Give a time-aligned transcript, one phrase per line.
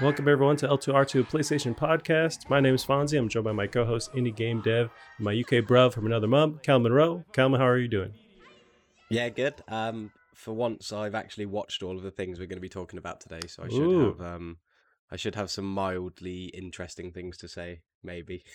[0.00, 2.48] Welcome everyone to L2R2 PlayStation Podcast.
[2.48, 3.18] My name is Fonzie.
[3.18, 4.88] I'm joined by my co-host, indie game dev,
[5.18, 7.22] and my UK bruv from another mum, Cal Monroe.
[7.34, 8.14] Calvin, how are you doing?
[9.10, 9.56] Yeah, good.
[9.68, 12.98] Um, for once, I've actually watched all of the things we're going to be talking
[12.98, 14.06] about today, so I should Ooh.
[14.06, 14.56] have um,
[15.10, 18.44] I should have some mildly interesting things to say, maybe.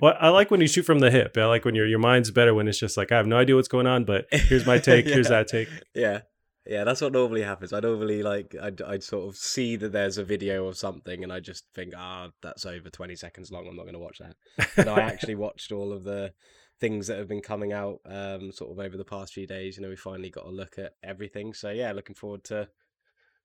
[0.00, 1.36] Well, I like when you shoot from the hip.
[1.36, 3.56] I like when your your mind's better when it's just like I have no idea
[3.56, 5.68] what's going on, but here's my take, here's that take.
[5.92, 6.20] yeah,
[6.66, 7.72] yeah, that's what normally happens.
[7.72, 11.32] I normally like I'd, I'd sort of see that there's a video of something, and
[11.32, 13.66] I just think, ah, that's over twenty seconds long.
[13.68, 14.36] I'm not going to watch that.
[14.76, 16.32] And I actually watched all of the
[16.80, 19.82] things that have been coming out um sort of over the past few days you
[19.82, 22.68] know we finally got a look at everything so yeah looking forward to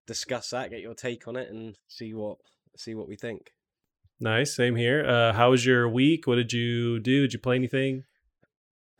[0.07, 2.37] discuss that get your take on it and see what
[2.75, 3.53] see what we think
[4.19, 5.05] nice, same here.
[5.05, 6.27] Uh, how was your week?
[6.27, 7.21] What did you do?
[7.21, 8.03] Did you play anything?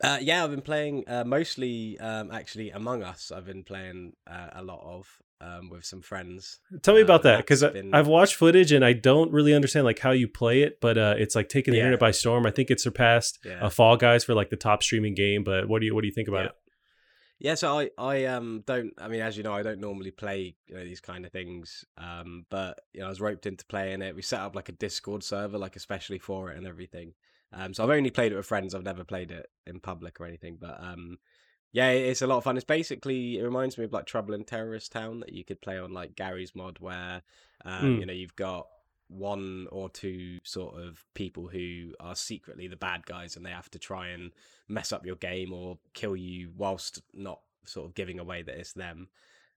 [0.02, 4.48] Uh yeah i've been playing uh mostly um actually among us i've been playing uh,
[4.54, 5.06] a lot of
[5.40, 8.92] um with some friends Tell me about that because been- I've watched footage and I
[8.92, 11.84] don't really understand like how you play it, but uh, it's like taking the Yeah.
[11.84, 12.46] internet by storm.
[12.46, 15.42] I think it surpassed yeah uh, Fall Guys for like the top streaming game.
[15.42, 16.50] But what do you what do you think about Yeah.
[16.50, 16.56] it?
[17.38, 20.56] Yeah, so I I um don't I mean as you know I don't normally play
[20.68, 24.02] you know these kind of things um but you know I was roped into playing
[24.02, 24.14] it.
[24.14, 27.14] We set up like a Discord server like especially for it and everything.
[27.52, 28.74] Um so I've only played it with friends.
[28.74, 31.18] I've never played it in public or anything, but um
[31.72, 32.56] yeah, it's a lot of fun.
[32.56, 35.78] It's basically it reminds me of like Trouble in Terrorist Town that you could play
[35.78, 37.22] on like Garry's Mod where
[37.64, 38.00] um Mm.
[38.00, 38.66] you know you've got
[39.08, 43.70] one or two sort of people who are secretly the bad guys and they have
[43.72, 44.30] to try and
[44.68, 48.72] mess up your game or kill you whilst not sort of giving away that it's
[48.72, 49.08] them.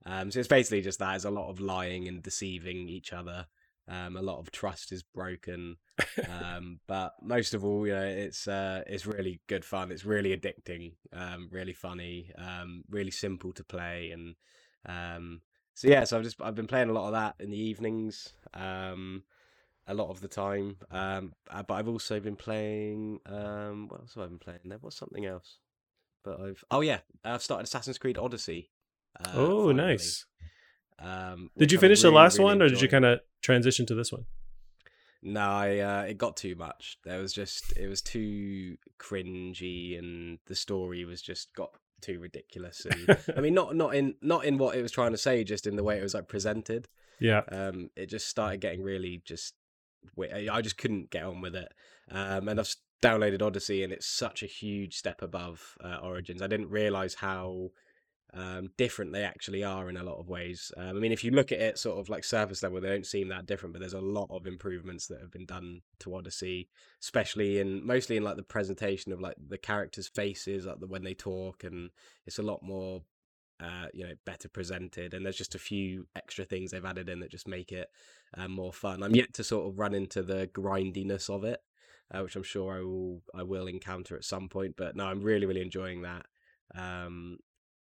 [0.08, 1.16] Um, so it's basically just that.
[1.16, 3.46] It's a lot of lying and deceiving each other.
[3.88, 5.78] Um, a lot of trust is broken.
[6.30, 9.92] Um, but most of all, you know, it's uh, it's really good fun.
[9.92, 10.94] It's really addicting.
[11.12, 12.32] Um, really funny.
[12.38, 14.12] Um, really simple to play.
[14.12, 14.36] And
[14.86, 15.42] um,
[15.74, 18.34] so yeah, so I've just I've been playing a lot of that in the evenings.
[18.54, 19.24] Um,
[19.88, 20.78] a lot of the time.
[20.92, 23.20] Um, uh, but I've also been playing.
[23.26, 24.60] Um, what else have I been playing?
[24.66, 25.60] There was something else.
[26.24, 28.70] But I've oh yeah, I've started Assassin's Creed Odyssey.
[29.20, 29.74] Uh, oh, finally.
[29.74, 30.26] nice.
[31.00, 33.96] Um, Did you finish the last really one, or did you kind of transition to
[33.96, 34.26] this one?
[35.22, 36.98] No, I, uh, it got too much.
[37.06, 41.72] There was just it was too cringy, and the story was just got
[42.02, 42.86] too ridiculous.
[42.86, 45.66] And I mean, not not in not in what it was trying to say, just
[45.66, 46.88] in the way it was like presented.
[47.20, 47.42] Yeah.
[47.50, 49.54] Um, it just started getting really just.
[50.20, 51.72] I just couldn't get on with it.
[52.12, 56.42] Um, and I've downloaded Odyssey, and it's such a huge step above uh, Origins.
[56.42, 57.70] I didn't realize how
[58.36, 60.72] um, different they actually are in a lot of ways.
[60.76, 63.06] Um, I mean, if you look at it sort of like surface level, they don't
[63.06, 66.70] seem that different, but there's a lot of improvements that have been done to Odyssey,
[67.02, 71.04] especially in mostly in like the presentation of like the characters' faces, like the when
[71.04, 71.92] they talk, and
[72.26, 73.02] it's a lot more.
[73.60, 77.20] Uh, you know, better presented, and there's just a few extra things they've added in
[77.22, 77.88] that just make it
[78.36, 79.02] uh, more fun.
[79.02, 81.62] I'm yet to sort of run into the grindiness of it,
[82.12, 84.76] uh, which I'm sure I will I will encounter at some point.
[84.76, 86.26] But no, I'm really really enjoying that.
[86.76, 87.38] Um,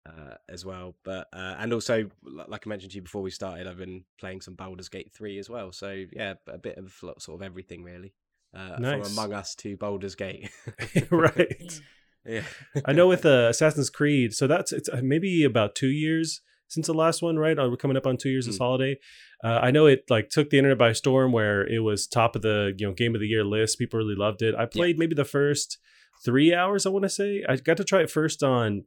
[0.09, 0.95] uh, as well.
[1.03, 4.41] But uh, and also, like I mentioned to you before we started, I've been playing
[4.41, 5.71] some Baldur's Gate three as well.
[5.71, 8.13] So yeah, a bit of sort of everything really.
[8.53, 9.07] Uh, Nice.
[9.07, 10.49] From Among Us to Baldur's Gate.
[11.11, 11.81] right.
[12.25, 12.43] Yeah.
[12.83, 16.85] I know with uh, Assassin's Creed, so that's it's uh, maybe about two years since
[16.87, 17.55] the last one, right?
[17.57, 18.63] We're coming up on two years this Hmm.
[18.63, 18.99] holiday.
[19.41, 22.41] Uh, I know it like took the internet by storm, where it was top of
[22.41, 23.79] the you know game of the year list.
[23.79, 24.53] People really loved it.
[24.53, 25.77] I played maybe the first
[26.25, 26.85] three hours.
[26.85, 28.83] I want to say I got to try it first on.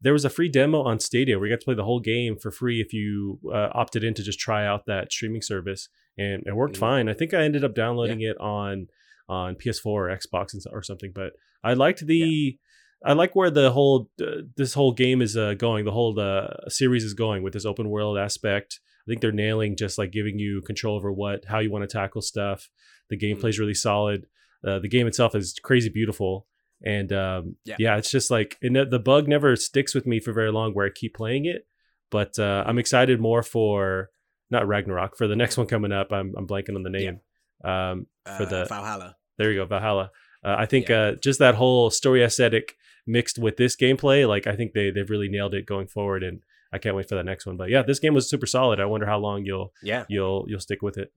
[0.00, 2.36] There was a free demo on Stadia where you got to play the whole game
[2.36, 6.42] for free if you uh, opted in to just try out that streaming service, and
[6.46, 6.80] it worked Mhm.
[6.80, 7.08] fine.
[7.08, 8.88] I think I ended up downloading it on
[9.28, 11.32] on PS4 or Xbox or something, but
[11.64, 12.58] I liked the.
[13.04, 15.84] I like where the whole uh, this whole game is uh, going.
[15.84, 18.80] The whole uh, series is going with this open world aspect.
[19.06, 21.92] I think they're nailing just like giving you control over what how you want to
[21.92, 22.68] tackle stuff.
[23.10, 24.26] The gameplay is really solid.
[24.66, 26.46] Uh, the game itself is crazy beautiful,
[26.86, 27.76] and um, yeah.
[27.78, 27.96] Yeah.
[27.98, 30.90] it's just like and the- bug never sticks with me for very long where I
[30.90, 31.66] keep playing it.
[32.10, 34.10] But uh, I'm excited more for
[34.50, 36.12] not Ragnarok for the next one coming up.
[36.12, 37.20] I'm I'm blanking on the name.
[37.64, 38.06] Um,
[38.36, 39.16] for Uh, the Valhalla.
[39.38, 40.10] there you go, Valhalla.
[40.44, 41.00] Uh, I think Yeah.
[41.00, 42.76] uh, just that whole story aesthetic
[43.06, 46.42] mixed with this gameplay, like I think they they've really nailed it going forward, and
[46.72, 47.56] I can't wait for that next one.
[47.56, 48.78] But yeah, this game was super solid.
[48.80, 50.04] I wonder how long you'll Yeah.
[50.08, 51.12] you'll you'll stick with it.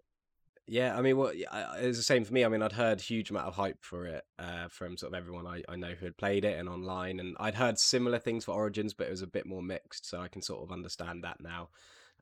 [0.71, 2.45] Yeah, I mean, well, yeah, I- it's the same for me.
[2.45, 5.47] I mean, I'd heard huge amount of hype for it uh, from sort of everyone
[5.47, 8.53] I, I know who had played it and online, and I'd heard similar things for
[8.53, 11.41] Origins, but it was a bit more mixed, so I can sort of understand that
[11.41, 11.69] now.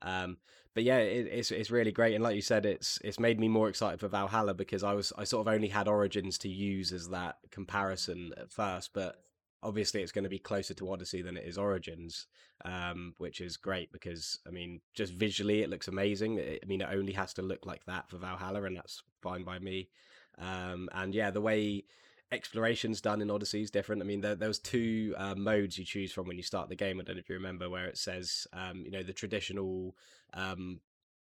[0.02, 0.38] Um,
[0.74, 3.50] but yeah, it, it's it's really great, and like you said, it's it's made me
[3.50, 6.94] more excited for Valhalla because I was I sort of only had Origins to use
[6.94, 9.24] as that comparison at first, but
[9.64, 12.28] obviously it's going to be closer to Odyssey than it is Origins,
[12.66, 16.38] um, which is great because I mean, just visually it looks amazing.
[16.38, 19.44] It, I mean, it only has to look like that for Valhalla, and that's fine
[19.44, 19.90] by me.
[20.38, 21.84] Um, and yeah, the way
[22.32, 24.02] exploration's done in Odyssey is different.
[24.02, 27.00] I mean, there, was two uh, modes you choose from when you start the game.
[27.00, 29.96] I don't know if you remember where it says, um, you know, the traditional
[30.34, 30.82] um,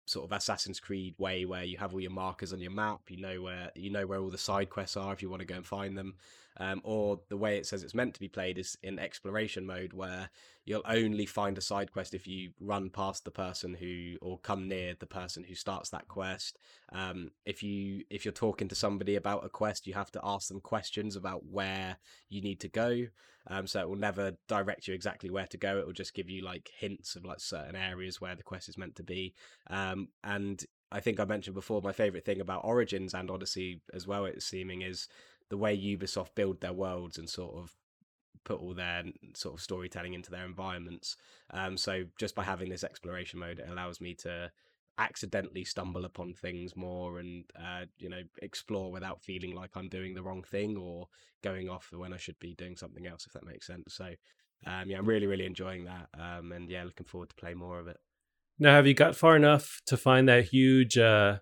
[0.06, 3.18] sort of Assassin's Creed way where you have all your markers on your map, you
[3.18, 5.56] know where you know where all the side quests are if you want to go
[5.56, 6.16] and find them.
[6.58, 9.94] Um, or the way it says it's meant to be played is in exploration mode
[9.94, 10.30] where
[10.66, 14.68] you'll only find a side quest if you run past the person who or come
[14.68, 16.58] near the person who starts that quest.
[16.92, 20.50] Um, if you if you're talking to somebody about a quest, you have to ask
[20.50, 21.98] them questions about where
[22.30, 23.06] you need to go.
[23.48, 25.80] Um, so it will never direct you exactly where to go.
[25.80, 28.78] It will just give you like hints of like certain areas where the quest is
[28.78, 29.34] meant to be.
[29.70, 34.08] Um, and I think I mentioned before my favorite thing about Origins and Odyssey as
[34.08, 34.26] well.
[34.26, 35.08] It's seeming is
[35.50, 37.76] the way Ubisoft build their worlds and sort of
[38.44, 39.04] put all their
[39.36, 41.18] sort of storytelling into their environments.
[41.52, 44.52] Um, so just by having this exploration mode, it allows me to
[45.00, 50.14] accidentally stumble upon things more and uh, you know explore without feeling like I'm doing
[50.14, 51.08] the wrong thing or
[51.42, 54.10] going off when I should be doing something else if that makes sense so
[54.68, 57.80] um, yeah I'm really really enjoying that um, and yeah looking forward to play more
[57.80, 57.98] of it
[58.60, 61.38] now have you got far enough to find that huge uh,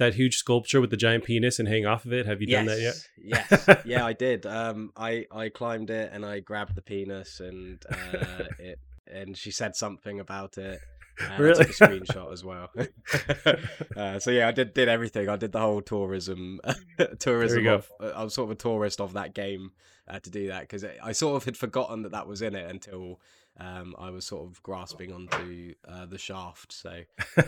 [0.00, 2.58] that huge sculpture with the giant penis and hang off of it have you yes,
[2.58, 6.74] done that yet yes yeah I did um, I I climbed it and I grabbed
[6.74, 10.80] the penis and uh, it and she said something about it
[11.20, 11.60] uh, really?
[11.60, 12.70] I took a screenshot as well.
[13.96, 15.28] uh, so yeah, I did did everything.
[15.28, 16.60] I did the whole tourism
[17.18, 17.66] tourism.
[17.66, 19.72] Of, uh, I was sort of a tourist of that game
[20.08, 22.70] uh, to do that because I sort of had forgotten that that was in it
[22.70, 23.20] until
[23.58, 26.72] um, I was sort of grasping onto uh, the shaft.
[26.72, 27.02] So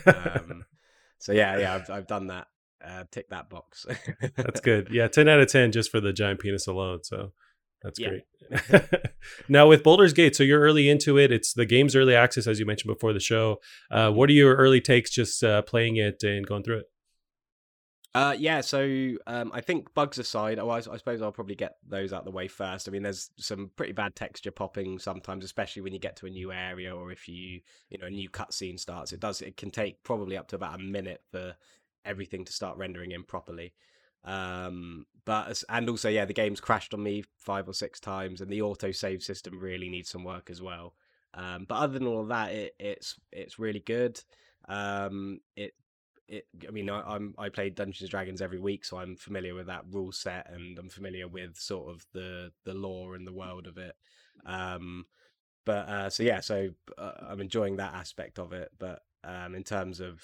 [0.06, 0.64] um,
[1.22, 2.48] so yeah, yeah, I've I've done that.
[2.84, 3.86] Uh, tick that box.
[4.36, 4.88] That's good.
[4.90, 7.04] Yeah, ten out of ten just for the giant penis alone.
[7.04, 7.32] So
[7.80, 8.08] that's yeah.
[8.08, 8.82] great.
[9.48, 11.30] now with Baldur's Gate, so you're early into it.
[11.30, 13.58] It's the game's early access, as you mentioned before the show.
[13.88, 16.86] Uh, what are your early takes, just uh, playing it and going through it?
[18.14, 21.76] Uh, yeah, so um, I think bugs aside, oh, I, I, suppose I'll probably get
[21.88, 22.86] those out the way first.
[22.86, 26.30] I mean, there's some pretty bad texture popping sometimes, especially when you get to a
[26.30, 29.12] new area or if you, you know, a new cutscene starts.
[29.12, 29.40] It does.
[29.40, 31.54] It can take probably up to about a minute for
[32.04, 33.72] everything to start rendering in properly.
[34.24, 38.50] Um, but and also, yeah, the game's crashed on me five or six times, and
[38.50, 40.94] the auto save system really needs some work as well.
[41.34, 44.20] Um, but other than all of that, it, it's it's really good.
[44.68, 45.74] Um, it
[46.28, 49.54] it, I mean, I, am I play Dungeons and Dragons every week, so I'm familiar
[49.54, 53.32] with that rule set, and I'm familiar with sort of the the lore and the
[53.32, 53.94] world of it.
[54.46, 55.06] Um,
[55.64, 58.70] but uh, so yeah, so uh, I'm enjoying that aspect of it.
[58.78, 60.20] But um, in terms of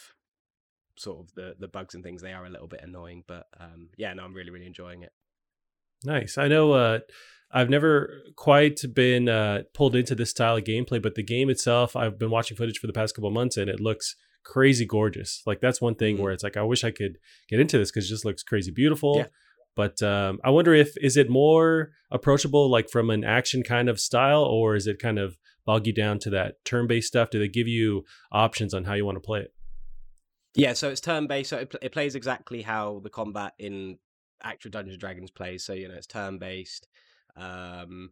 [0.98, 3.88] sort of the the bugs and things they are a little bit annoying but um
[3.96, 5.12] yeah no i'm really really enjoying it
[6.04, 6.98] nice i know uh
[7.52, 11.94] i've never quite been uh pulled into this style of gameplay but the game itself
[11.96, 14.16] i've been watching footage for the past couple months and it looks
[14.48, 16.24] crazy gorgeous like that's one thing mm-hmm.
[16.24, 17.18] where it's like i wish i could
[17.48, 19.26] get into this because it just looks crazy beautiful yeah.
[19.76, 24.00] but um i wonder if is it more approachable like from an action kind of
[24.00, 25.36] style or is it kind of
[25.66, 29.04] bog you down to that turn-based stuff do they give you options on how you
[29.04, 29.52] want to play it
[30.58, 31.50] yeah, so it's turn based.
[31.50, 33.98] So it, it plays exactly how the combat in
[34.42, 35.64] actual Dungeons and Dragons plays.
[35.64, 36.88] So you know, it's turn based.
[37.36, 38.10] Um,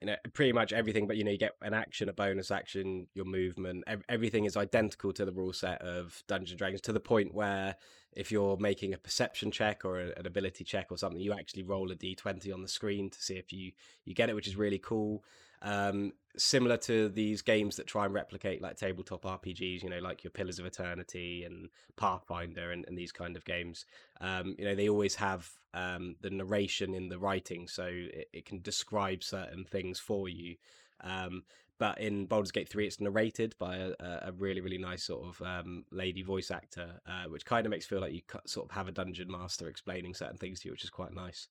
[0.00, 1.06] you know, pretty much everything.
[1.06, 3.84] But you know, you get an action, a bonus action, your movement.
[3.86, 7.34] Ev- everything is identical to the rule set of Dungeons and Dragons to the point
[7.34, 7.76] where
[8.12, 11.62] if you're making a perception check or a, an ability check or something, you actually
[11.62, 13.72] roll a d20 on the screen to see if you
[14.04, 15.24] you get it, which is really cool.
[15.64, 20.22] Um, similar to these games that try and replicate like tabletop RPGs, you know, like
[20.22, 23.86] your Pillars of Eternity and Pathfinder and, and these kind of games.
[24.20, 28.44] Um, you know, they always have um, the narration in the writing, so it, it
[28.44, 30.56] can describe certain things for you.
[31.00, 31.44] Um,
[31.78, 35.42] but in Baldur's Gate 3, it's narrated by a, a really, really nice sort of
[35.42, 38.86] um, lady voice actor, uh, which kind of makes feel like you sort of have
[38.86, 41.48] a dungeon master explaining certain things to you, which is quite nice.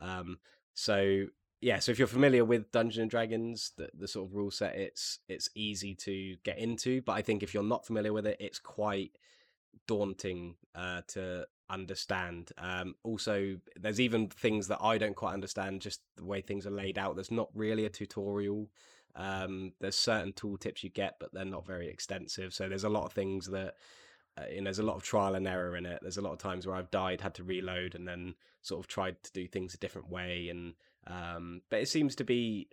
[0.00, 0.38] Um,
[0.74, 1.26] so
[1.60, 4.76] yeah, so if you're familiar with Dungeons and Dragons, the, the sort of rule set,
[4.76, 7.00] it's it's easy to get into.
[7.02, 9.12] But I think if you're not familiar with it, it's quite
[9.86, 12.52] daunting uh, to understand.
[12.58, 16.70] Um, also, there's even things that I don't quite understand, just the way things are
[16.70, 17.14] laid out.
[17.16, 18.68] There's not really a tutorial.
[19.14, 22.52] Um, there's certain tooltips you get, but they're not very extensive.
[22.52, 23.74] So there's a lot of things that
[24.38, 25.98] uh, you know, there's a lot of trial and error in it.
[26.02, 28.86] There's a lot of times where I've died, had to reload, and then sort of
[28.86, 30.48] tried to do things a different way.
[30.50, 30.74] And
[31.06, 32.68] um, but it seems to be,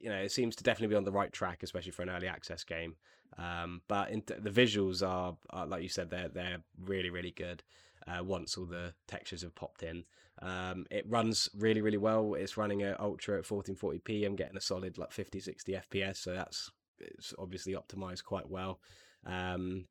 [0.00, 2.28] you know, it seems to definitely be on the right track, especially for an early
[2.28, 2.96] access game.
[3.38, 7.62] Um, but the visuals are, are, like you said, they're they're really really good.
[8.06, 10.04] uh, once all the textures have popped in.
[10.40, 12.34] Um, it runs really, really well.
[12.34, 14.26] It's running at ultra at 1440p.
[14.26, 18.80] I'm getting a solid like 50, 60 FPS, so that's it's obviously optimized quite well.
[19.26, 19.86] Um,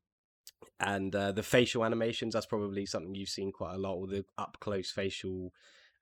[0.79, 3.93] and uh, the facial animations, that's probably something you've seen quite a lot.
[3.93, 5.53] All the up close facial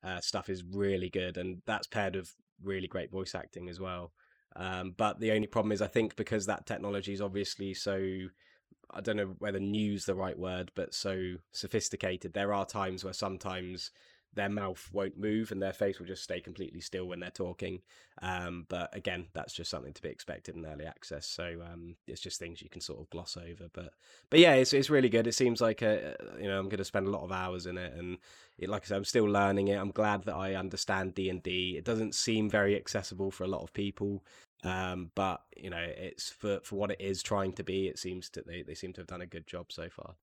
[0.03, 4.11] uh, stuff is really good, and that's paired with really great voice acting as well.
[4.55, 8.27] Um, but the only problem is, I think because that technology is obviously so
[8.91, 12.33] I don't know whether new's the right word, but so sophisticated.
[12.33, 13.91] There are times where sometimes
[14.33, 17.81] their mouth won't move and their face will just stay completely still when they're talking.
[18.21, 21.25] Um, but again, that's just something to be expected in early access.
[21.25, 23.69] So um, it's just things you can sort of gloss over.
[23.73, 23.93] But
[24.29, 25.27] but yeah, it's it's really good.
[25.27, 27.77] It seems like a, you know I'm going to spend a lot of hours in
[27.77, 28.17] it, and
[28.57, 29.77] it, like I said, I'm still learning it.
[29.77, 31.75] I'm glad that I understand D and D.
[31.77, 34.23] It doesn't seem very accessible for a lot of people.
[34.63, 37.87] Um, but you know, it's for for what it is trying to be.
[37.87, 40.15] It seems to they, they seem to have done a good job so far.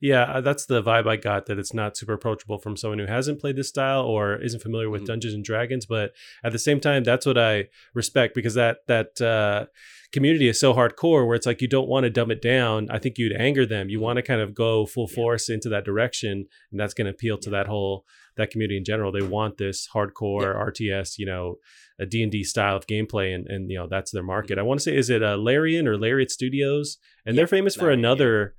[0.00, 3.06] Yeah, uh, that's the vibe I got that it's not super approachable from someone who
[3.06, 5.06] hasn't played this style or isn't familiar with mm-hmm.
[5.06, 5.86] Dungeons and Dragons.
[5.86, 6.12] But
[6.44, 9.66] at the same time, that's what I respect because that that uh,
[10.12, 12.88] community is so hardcore where it's like you don't want to dumb it down.
[12.90, 13.88] I think you'd anger them.
[13.88, 14.04] You mm-hmm.
[14.04, 17.38] want to kind of go full force into that direction, and that's going to appeal
[17.38, 18.04] to that whole
[18.36, 19.12] that community in general.
[19.12, 20.94] They want this hardcore yeah.
[20.94, 21.56] RTS, you know,
[21.98, 24.52] a D and D style of gameplay, and and you know that's their market.
[24.52, 24.60] Mm-hmm.
[24.60, 26.98] I want to say, is it uh, Larian or Lariat Studios?
[27.24, 28.54] And yeah, they're famous for another.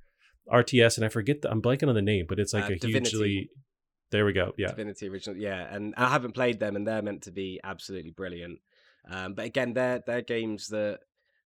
[0.50, 2.76] RTS, and I forget the, I'm blanking on the name, but it's like uh, a
[2.76, 3.10] Divinity.
[3.10, 3.50] hugely.
[4.10, 4.52] There we go.
[4.56, 5.36] Yeah, Divinity original.
[5.36, 8.60] Yeah, and I haven't played them, and they're meant to be absolutely brilliant.
[9.08, 11.00] Um, but again, they're they're games that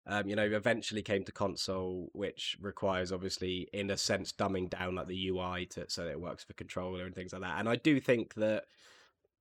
[0.05, 4.95] um, you know eventually came to console, which requires obviously, in a sense, dumbing down
[4.95, 7.59] like the UI to so that it works for controller and things like that.
[7.59, 8.65] And I do think that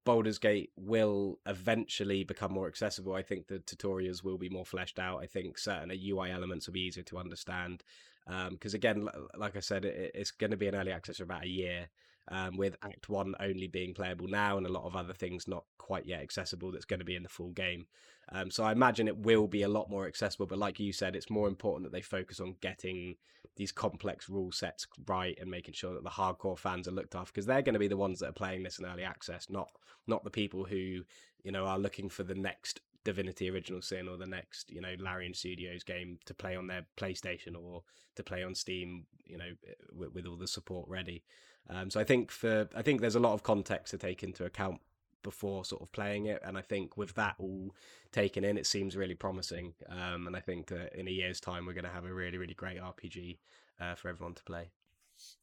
[0.09, 3.15] Baldur's Gate will eventually become more accessible.
[3.15, 5.23] I think the tutorials will be more fleshed out.
[5.23, 7.85] I think certain UI elements will be easier to understand.
[8.29, 11.23] Because um, again, like I said, it, it's going to be an early access for
[11.25, 11.89] about a year,
[12.31, 15.65] um, with Act One only being playable now, and a lot of other things not
[15.79, 16.71] quite yet accessible.
[16.71, 17.87] That's going to be in the full game.
[18.31, 20.47] Um, so I imagine it will be a lot more accessible.
[20.47, 23.17] But like you said, it's more important that they focus on getting
[23.57, 27.33] these complex rule sets right and making sure that the hardcore fans are looked after
[27.33, 29.71] because they're going to be the ones that are playing this in early access, not
[30.07, 31.03] not the people who
[31.43, 34.95] you know are looking for the next Divinity Original Sin or the next, you know,
[34.99, 37.83] Larian Studios game to play on their PlayStation or
[38.17, 39.49] to play on Steam, you know,
[39.91, 41.25] with, with all the support ready.
[41.71, 44.45] Um, so I think for I think there's a lot of context to take into
[44.45, 44.83] account
[45.23, 47.75] before sort of playing it, and I think with that all
[48.13, 49.73] taken in, it seems really promising.
[49.89, 52.37] Um, and I think uh, in a year's time, we're going to have a really
[52.37, 53.39] really great RPG
[53.81, 54.69] uh, for everyone to play.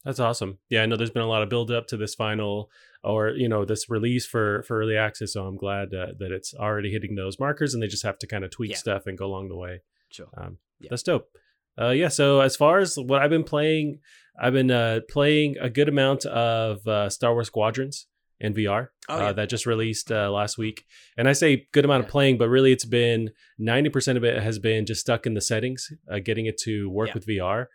[0.03, 0.59] That's awesome.
[0.69, 2.69] Yeah, I know there's been a lot of build up to this final
[3.03, 6.53] or you know this release for for early access, so I'm glad uh, that it's
[6.53, 8.77] already hitting those markers, and they just have to kind of tweak yeah.
[8.77, 9.81] stuff and go along the way.
[10.09, 10.89] Sure, um, yeah.
[10.89, 11.27] that's dope.
[11.79, 12.07] Uh, yeah.
[12.07, 13.99] So as far as what I've been playing,
[14.39, 18.07] I've been uh, playing a good amount of uh, Star Wars Squadrons
[18.39, 20.85] in VR oh, uh, that just released uh, last week.
[21.17, 22.05] And I say good amount yeah.
[22.05, 25.41] of playing, but really it's been 90% of it has been just stuck in the
[25.41, 27.13] settings, uh, getting it to work yeah.
[27.13, 27.65] with VR.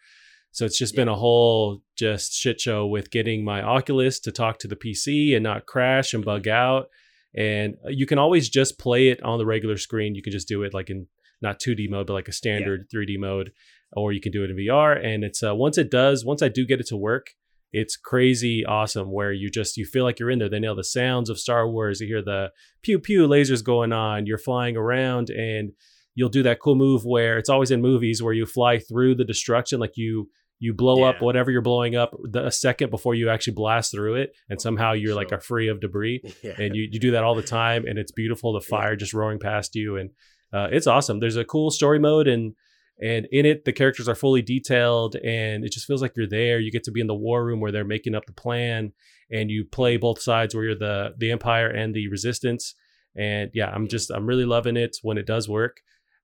[0.52, 4.59] So it's just been a whole just shit show with getting my Oculus to talk
[4.59, 6.88] to the PC and not crash and bug out.
[7.37, 10.16] And you can always just play it on the regular screen.
[10.16, 11.07] You can just do it like in
[11.40, 13.52] not 2D mode, but like a standard 3D mode,
[13.92, 15.02] or you can do it in VR.
[15.02, 17.28] And it's uh, once it does, once I do get it to work,
[17.73, 20.83] it's crazy awesome where you just you feel like you're in there they nail the
[20.83, 22.50] sounds of star wars you hear the
[22.83, 25.71] pew pew lasers going on you're flying around and
[26.14, 29.25] you'll do that cool move where it's always in movies where you fly through the
[29.25, 30.28] destruction like you
[30.61, 31.07] you blow yeah.
[31.07, 34.61] up whatever you're blowing up the, a second before you actually blast through it and
[34.61, 36.52] somehow you're like are free of debris yeah.
[36.59, 38.97] and you, you do that all the time and it's beautiful the fire yeah.
[38.97, 40.11] just roaring past you and
[40.52, 42.55] uh, it's awesome there's a cool story mode and
[43.02, 46.61] and in it the characters are fully detailed and it just feels like you're there
[46.61, 48.93] you get to be in the war room where they're making up the plan
[49.33, 52.75] and you play both sides where you're the the empire and the resistance
[53.17, 55.81] and yeah i'm just i'm really loving it when it does work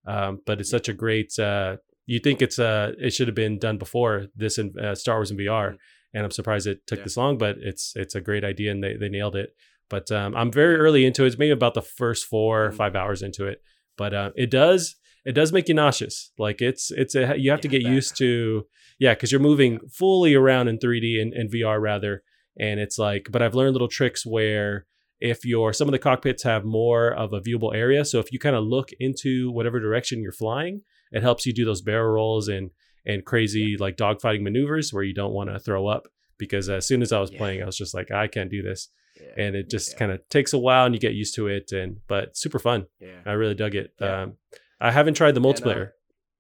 [0.09, 1.77] um, but it's such a great uh,
[2.07, 5.31] you think it's uh it should have been done before this in uh, star wars
[5.31, 5.77] in vr mm-hmm.
[6.15, 7.05] and i'm surprised it took yeah.
[7.05, 9.51] this long but it's it's a great idea and they, they nailed it
[9.91, 12.77] but um, i'm very early into it it's maybe about the first 4 or mm-hmm.
[12.77, 13.63] five hours into it
[13.97, 14.97] but uh, it does
[15.27, 16.31] it does make you nauseous.
[16.39, 18.65] Like it's it's a you have yeah, to get used to
[18.99, 22.23] yeah because you're moving fully around in 3D and, and VR rather,
[22.59, 24.87] and it's like but I've learned little tricks where
[25.19, 28.39] if you're some of the cockpits have more of a viewable area, so if you
[28.39, 30.83] kind of look into whatever direction you're flying,
[31.13, 32.71] it helps you do those barrel rolls and
[33.05, 36.09] and crazy like dogfighting maneuvers where you don't want to throw up
[36.39, 37.39] because as soon as I was yeah.
[37.39, 38.89] playing, I was just like I can't do this.
[39.19, 39.47] Yeah.
[39.47, 39.99] and it just yeah.
[39.99, 42.85] kind of takes a while and you get used to it and but super fun
[43.01, 44.37] yeah i really dug it um
[44.81, 45.93] I haven't tried the multiplayer,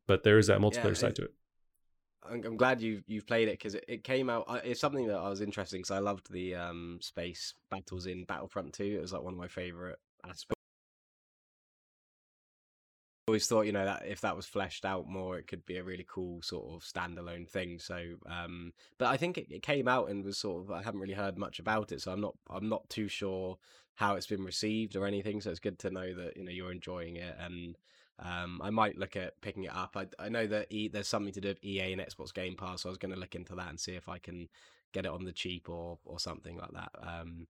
[0.06, 1.34] but there is that multiplayer side to it.
[2.28, 4.46] I'm, I'm glad you you've played it because it, it came out.
[4.64, 8.74] It's something that I was interested because I loved the um space battles in Battlefront
[8.74, 8.84] 2.
[8.84, 10.55] It was like one of my favorite aspects
[13.28, 15.82] always thought, you know, that if that was fleshed out more, it could be a
[15.82, 17.80] really cool sort of standalone thing.
[17.80, 21.00] So, um, but I think it, it came out and was sort of I haven't
[21.00, 23.58] really heard much about it, so I'm not I'm not too sure
[23.96, 25.40] how it's been received or anything.
[25.40, 27.76] So it's good to know that you know you're enjoying it, and
[28.20, 29.96] um, I might look at picking it up.
[29.96, 32.82] I I know that e, there's something to do with EA and Xbox Game Pass,
[32.82, 34.48] so I was going to look into that and see if I can
[34.92, 36.92] get it on the cheap or or something like that.
[37.02, 37.48] Um,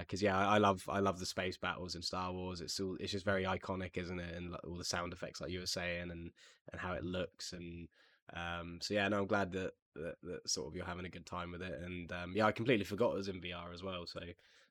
[0.00, 2.60] because uh, yeah, I, I, love I love the space battles in Star Wars.
[2.60, 4.34] It's all it's just very iconic, isn't it?
[4.36, 6.30] And like, all the sound effects, like you were saying, and
[6.72, 7.88] and how it looks, and
[8.34, 11.26] um, so yeah, no, I'm glad that, that, that sort of you're having a good
[11.26, 14.06] time with it, and um, yeah, I completely forgot it was in VR as well.
[14.06, 14.20] So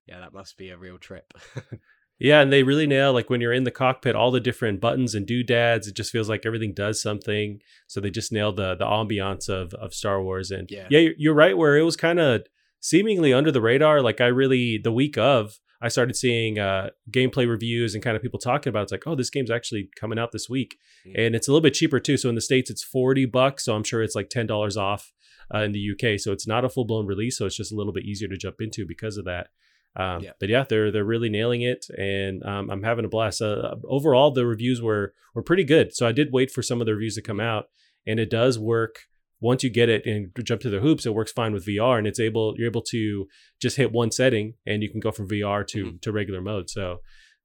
[0.07, 1.33] yeah, that must be a real trip.
[2.19, 5.15] yeah, and they really nail like when you're in the cockpit, all the different buttons
[5.15, 5.87] and doodads.
[5.87, 7.61] It just feels like everything does something.
[7.87, 11.33] So they just nailed the the ambiance of of Star Wars, and yeah, yeah you're
[11.33, 11.57] right.
[11.57, 12.43] Where it was kind of
[12.79, 14.01] seemingly under the radar.
[14.01, 18.21] Like I really the week of I started seeing uh, gameplay reviews and kind of
[18.21, 18.83] people talking about it.
[18.83, 21.17] it's like, oh, this game's actually coming out this week, mm-hmm.
[21.17, 22.17] and it's a little bit cheaper too.
[22.17, 23.65] So in the states, it's forty bucks.
[23.65, 25.13] So I'm sure it's like ten dollars off
[25.53, 26.19] uh, in the UK.
[26.19, 27.37] So it's not a full blown release.
[27.37, 29.47] So it's just a little bit easier to jump into because of that.
[29.95, 30.31] Um, yeah.
[30.39, 33.41] But yeah, they're they're really nailing it, and um, I'm having a blast.
[33.41, 35.95] Uh, overall, the reviews were were pretty good.
[35.95, 37.69] So I did wait for some of the reviews to come out,
[38.05, 39.07] and it does work
[39.41, 42.07] once you get it and jump to the hoops, it works fine with VR, and
[42.07, 43.27] it's able you're able to
[43.61, 45.97] just hit one setting, and you can go from VR to mm-hmm.
[46.01, 46.69] to regular mode.
[46.69, 46.97] So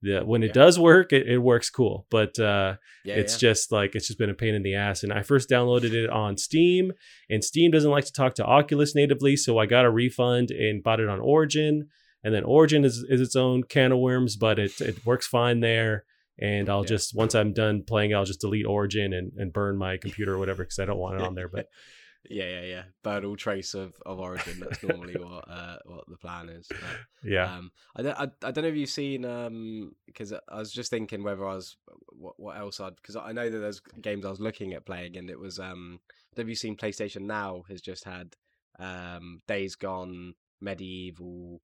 [0.03, 0.53] the, when it yeah.
[0.53, 2.07] does work, it, it, works cool.
[2.11, 3.51] But uh, yeah, it's yeah.
[3.51, 5.03] just like it's just been a pain in the ass.
[5.03, 6.93] And I first downloaded it on Steam,
[7.31, 10.83] and Steam doesn't like to talk to Oculus natively, so I got a refund and
[10.83, 11.89] bought it on Origin.
[12.23, 15.61] And then Origin is, is its own can of worms, but it it works fine
[15.61, 16.05] there
[16.39, 16.89] and I'll yeah.
[16.89, 20.39] just once I'm done playing, I'll just delete Origin and, and burn my computer or
[20.39, 21.49] whatever because I don't want it on there.
[21.49, 21.69] But
[22.29, 24.61] yeah, yeah, yeah, burn all trace of, of Origin.
[24.61, 26.67] That's normally what uh, what the plan is.
[26.69, 26.79] But,
[27.23, 27.55] yeah.
[27.55, 30.91] Um, I, don't, I, I don't know if you've seen um because I was just
[30.91, 31.77] thinking whether I was
[32.09, 35.17] what what else I'd because I know that there's games I was looking at playing
[35.17, 36.01] and it was um
[36.37, 38.35] have you seen PlayStation Now has just had
[38.79, 41.61] um Days Gone, MediEvil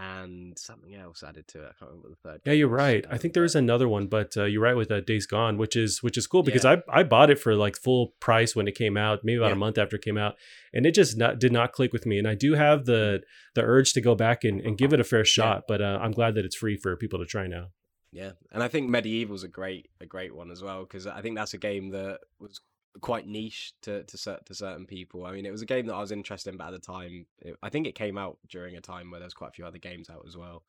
[0.00, 1.68] and something else added to it.
[1.68, 2.40] I can't remember the third.
[2.46, 3.04] Yeah, you're right.
[3.10, 5.76] I think there is another one, but uh, you're right with uh, Days Gone, which
[5.76, 6.76] is which is cool because yeah.
[6.88, 9.52] I I bought it for like full price when it came out, maybe about yeah.
[9.52, 10.36] a month after it came out,
[10.72, 12.18] and it just not, did not click with me.
[12.18, 13.22] And I do have the
[13.54, 15.64] the urge to go back and, and give it a fair shot, yeah.
[15.68, 17.66] but uh, I'm glad that it's free for people to try now.
[18.12, 21.36] Yeah, and I think MediEvil's a great a great one as well because I think
[21.36, 22.60] that's a game that was
[23.00, 25.26] quite niche to to, to certain people.
[25.26, 27.26] I mean, it was a game that I was interested in, but at the time,
[27.40, 29.78] it, I think it came out during a time where there's quite a few other
[29.78, 30.64] games out as well.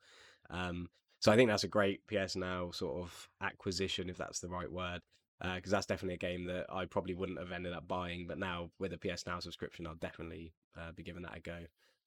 [0.50, 0.88] Um,
[1.20, 4.70] so I think that's a great PS Now sort of acquisition, if that's the right
[4.70, 5.02] word,
[5.40, 8.38] because uh, that's definitely a game that I probably wouldn't have ended up buying, but
[8.38, 11.58] now with a PS Now subscription, I'll definitely uh, be giving that a go.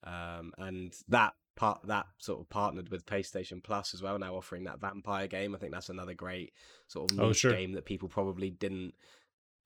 [0.04, 4.64] Um, and that part that sort of partnered with PlayStation Plus as well, now offering
[4.64, 5.54] that vampire game.
[5.54, 6.52] I think that's another great
[6.86, 7.52] sort of niche oh, sure.
[7.52, 8.94] game that people probably didn't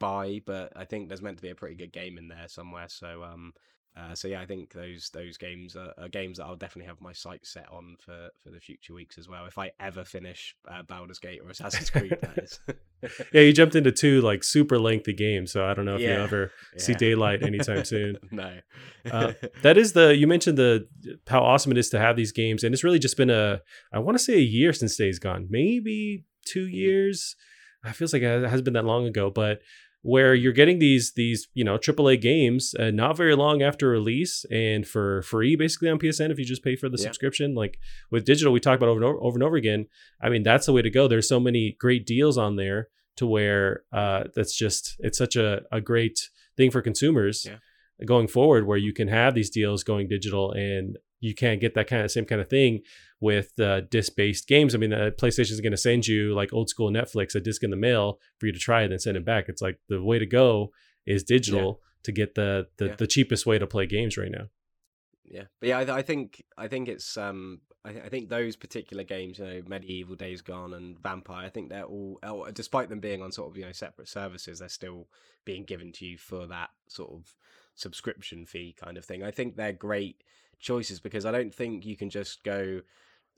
[0.01, 2.89] buy, but I think there's meant to be a pretty good game in there somewhere.
[2.89, 3.53] So um,
[3.97, 7.01] uh, so yeah, I think those those games are, are, games that I'll definitely have
[7.01, 9.47] my sights set on for, for the future weeks as well.
[9.47, 12.61] If I ever finish uh, Baldur's Gate or Assassin's Creed, that is.
[13.33, 16.19] yeah, you jumped into two like super lengthy games, so I don't know if yeah.
[16.19, 16.83] you ever yeah.
[16.83, 18.17] see daylight anytime soon.
[18.31, 18.59] no,
[19.11, 19.33] uh,
[19.63, 20.87] that is the you mentioned the
[21.27, 23.61] how awesome it is to have these games, and it's really just been a
[23.93, 26.75] I want to say a year since Days Gone, maybe two mm-hmm.
[26.77, 27.35] years.
[27.85, 29.61] It feels like it hasn't been that long ago, but
[30.03, 34.45] where you're getting these these you know AAA games uh, not very long after release
[34.51, 37.05] and for free basically on PSN if you just pay for the yeah.
[37.05, 37.55] subscription.
[37.55, 37.79] Like
[38.11, 39.87] with digital, we talk about over and over, over and over again.
[40.21, 41.09] I mean, that's the way to go.
[41.09, 45.63] There's so many great deals on there to where uh, that's just it's such a,
[45.71, 47.45] a great thing for consumers.
[47.47, 47.57] Yeah.
[48.07, 51.87] Going forward, where you can have these deals going digital and you can't get that
[51.87, 52.81] kind of same kind of thing
[53.21, 54.75] with uh, disc-based games.
[54.75, 57.63] I mean, the PlayStation is going to send you like old school Netflix a disc
[57.63, 59.49] in the mail for you to try it and send it back.
[59.49, 60.73] It's like the way to go
[61.07, 61.87] is digital yeah.
[62.05, 62.95] to get the the, yeah.
[62.97, 64.49] the, cheapest way to play games right now.
[65.25, 68.57] Yeah, but yeah, I, I think I think it's um I, th- I, think those
[68.57, 72.19] particular games, you know, MediEvil, Days Gone, and Vampyr, I think they're all,
[72.53, 75.09] despite them being on sort of you know separate services, they're still
[75.45, 77.35] being given to you for that sort of
[77.75, 79.23] subscription fee kind of thing.
[79.23, 80.23] I think they're great
[80.61, 82.81] choices because I don't think you can just go,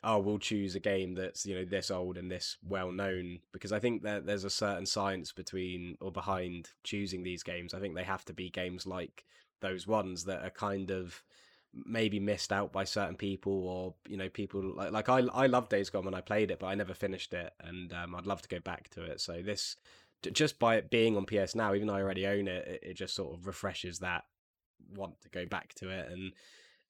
[0.05, 3.73] oh, we'll choose a game that's you know this old and this well known because
[3.73, 7.75] I think that there's a certain science between or behind choosing these games.
[7.75, 9.25] I think they have to be games like
[9.61, 11.23] those ones that are kind of
[11.87, 15.69] maybe missed out by certain people or you know people like like I I love
[15.71, 18.43] Days Gone when I played it but I never finished it and um, I'd love
[18.43, 19.77] to go back to it so this
[20.31, 22.95] just by it being on PS now, even though I already own it, it, it
[22.95, 24.25] just sort of refreshes that
[24.95, 26.33] want to go back to it and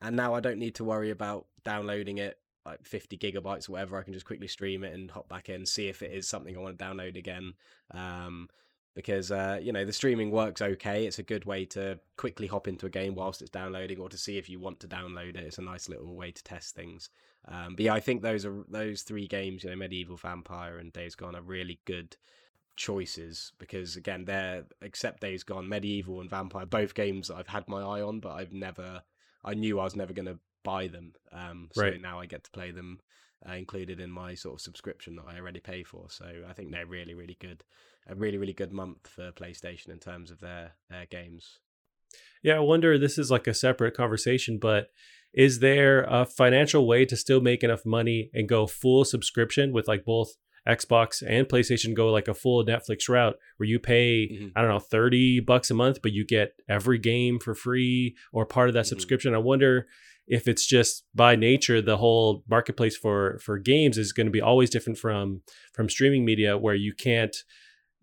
[0.03, 3.99] and now I don't need to worry about downloading it like 50 gigabytes or whatever.
[3.99, 6.57] I can just quickly stream it and hop back in, see if it is something
[6.57, 7.55] I want to download again.
[7.93, 8.49] Um,
[8.95, 11.07] because uh, you know the streaming works okay.
[11.07, 14.19] It's a good way to quickly hop into a game whilst it's downloading, or to
[14.19, 15.45] see if you want to download it.
[15.45, 17.09] It's a nice little way to test things.
[17.49, 20.93] Um, but yeah, I think those are those three games, you know, MediEvil Vampyr and
[20.93, 22.17] Days Gone, are really good
[22.77, 27.81] choices because again, they're except Days Gone, MediEvil and Vampyr, both games I've had my
[27.81, 29.03] eye on, but I've never,
[29.45, 31.15] I knew I was never going to buy them.
[31.33, 32.01] Um, so Right.
[32.01, 33.01] now I get to play them
[33.49, 36.07] uh, included in my sort of subscription that I already pay for.
[36.11, 37.65] So I think they're really, really good.
[38.07, 41.61] A really, really good month for PlayStation in terms of their their games.
[42.43, 42.99] Yeah, I wonder.
[42.99, 44.89] This is like a separate conversation, but
[45.33, 49.89] is there a financial way to still make enough money and go full subscription with
[49.89, 50.37] like both
[50.69, 54.53] Xbox and PlayStation go like a full Netflix route where you pay Mhm.
[54.55, 58.47] I don't know 30 bucks a month but you get every game for free or
[58.47, 58.89] part of that Mhm.
[58.91, 59.35] subscription.
[59.35, 59.87] I wonder
[60.29, 64.41] if it's just by nature the whole marketplace for for games is going to be
[64.41, 65.43] always different from
[65.75, 67.37] from streaming media where you can't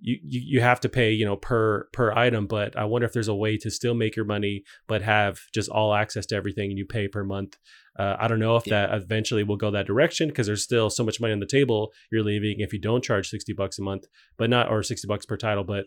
[0.01, 3.13] you, you you have to pay you know per per item but i wonder if
[3.13, 6.69] there's a way to still make your money but have just all access to everything
[6.69, 7.57] and you pay per month.
[7.97, 8.87] Uh, i don't know if Yeah.
[8.87, 11.91] that eventually will go that direction because there's still so much money on the table
[12.11, 14.05] you're leaving if you don't charge 60 bucks a month
[14.37, 15.85] but not or 60 bucks per title but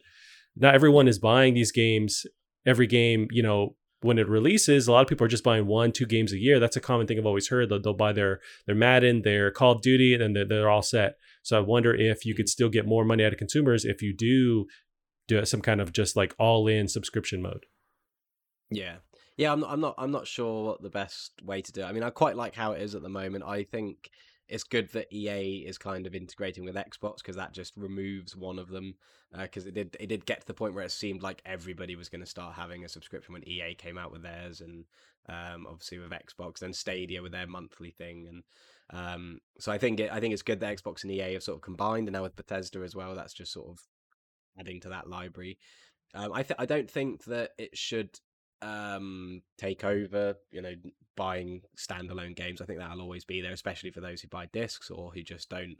[0.57, 2.27] not everyone is buying these games
[2.67, 5.93] every game you know when it releases a lot of people are just buying one
[5.93, 6.59] two games a year.
[6.59, 9.73] That's a common thing i've always heard they'll, they'll buy their their madden their call
[9.73, 12.69] of duty and then they're, they're all set so I wonder if you could still
[12.69, 14.67] get more money out of consumers if you do
[15.29, 17.67] do some kind of just like all in subscription mode.
[18.71, 18.97] Yeah,
[19.37, 19.53] yeah.
[19.53, 19.71] I'm not.
[19.71, 19.95] I'm not.
[19.99, 21.83] I'm not sure what the best way to do.
[21.83, 21.85] it.
[21.85, 23.45] I mean, I quite like how it is at the moment.
[23.45, 24.11] I think
[24.49, 28.59] it's good that EA is kind of integrating with Xbox because that just removes one
[28.59, 28.95] of them.
[29.37, 29.97] Because it did.
[29.99, 32.55] It did get to the point where it seemed like everybody was going to start
[32.55, 34.85] having a subscription when EA came out with theirs, and
[35.29, 38.43] um, obviously with Xbox, then Stadia with their monthly thing, and
[38.93, 41.57] um, so I think it, I think it's good that Xbox and EA have sort
[41.57, 43.79] of combined, and now with Bethesda as well, that's just sort of
[44.59, 45.59] adding to that library.
[46.15, 48.11] Um, I th- I don't think that it should
[48.61, 50.35] um, take over.
[50.51, 50.75] You know,
[51.17, 52.61] buying standalone games.
[52.61, 55.49] I think that'll always be there, especially for those who buy discs or who just
[55.49, 55.77] don't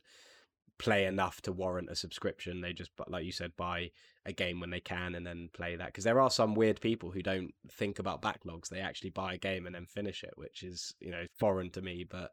[0.79, 2.61] play enough to warrant a subscription.
[2.61, 3.91] They just, like you said, buy
[4.25, 5.87] a game when they can and then play that.
[5.87, 8.69] Because there are some weird people who don't think about backlogs.
[8.69, 11.83] They actually buy a game and then finish it, which is you know foreign to
[11.83, 12.07] me.
[12.09, 12.31] But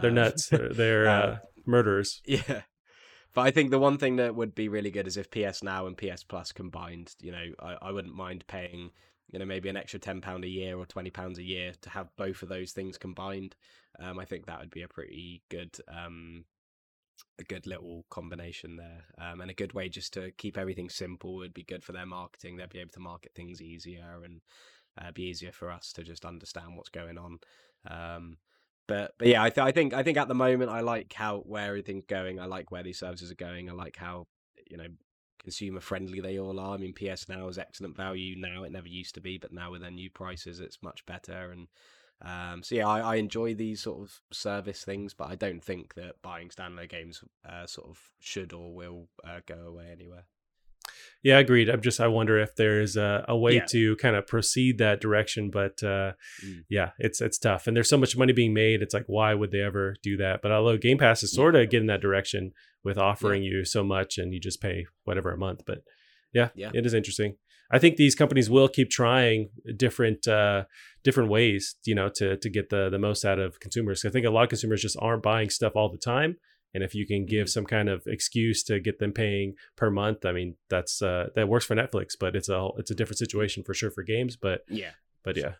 [0.00, 0.48] They're um, nuts.
[0.48, 2.20] They're, they're uh, uh, murderers.
[2.24, 2.62] yeah.
[3.34, 5.86] But I think the one thing that would be really good is if PS Now
[5.86, 8.90] and PS Plus combined, you know, I, I wouldn't mind paying,
[9.28, 12.42] you know, maybe an extra £10 a year or £20 a year to have both
[12.42, 13.54] of those things combined.
[14.00, 16.44] Um, I think that would be a pretty good, um,
[17.38, 19.04] a good little combination there.
[19.18, 22.06] Um, and a good way just to keep everything simple would be good for their
[22.06, 22.56] marketing.
[22.56, 24.40] They'd be able to market things easier and
[25.00, 27.38] uh, be easier for us to just understand what's going on.
[27.88, 28.38] Um,
[28.86, 31.38] but but yeah, I, th- I think I think at the moment I like how
[31.38, 32.40] where everything's going.
[32.40, 33.70] I like where these services are going.
[33.70, 34.26] I like how
[34.70, 34.88] you know
[35.42, 36.74] consumer friendly they all are.
[36.74, 38.64] I mean, PS Now is excellent value now.
[38.64, 41.52] It never used to be, but now with their new prices, it's much better.
[41.52, 41.68] And
[42.22, 45.94] um, so yeah, I, I enjoy these sort of service things, but I don't think
[45.94, 50.26] that buying standalone games uh, sort of should or will uh, go away anywhere.
[51.22, 51.68] Yeah, agreed.
[51.68, 53.66] I'm just I wonder if there is a, a way Yeah.
[53.70, 56.12] to kind of proceed that direction, but uh,
[56.44, 56.64] Mm.
[56.70, 58.80] yeah, it's it's tough, and there's so much money being made.
[58.82, 60.40] It's like why would they ever do that?
[60.42, 62.52] But although Game Pass is sort of getting that direction
[62.82, 65.62] with offering you so much, and you just pay whatever a month.
[65.66, 65.82] But
[66.32, 66.70] yeah, Yeah.
[66.72, 67.36] it is interesting.
[67.72, 70.64] I think these companies will keep trying different uh,
[71.04, 74.04] different ways, you know, to to get the the most out of consumers.
[74.06, 76.38] I think a lot of consumers just aren't buying stuff all the time,
[76.74, 80.24] and if you can give some kind of excuse to get them paying per month,
[80.24, 83.62] I mean, that's uh, that works for Netflix, but it's a it's a different situation
[83.64, 84.36] for sure for games.
[84.36, 84.92] But Yeah.
[85.24, 85.54] but yeah,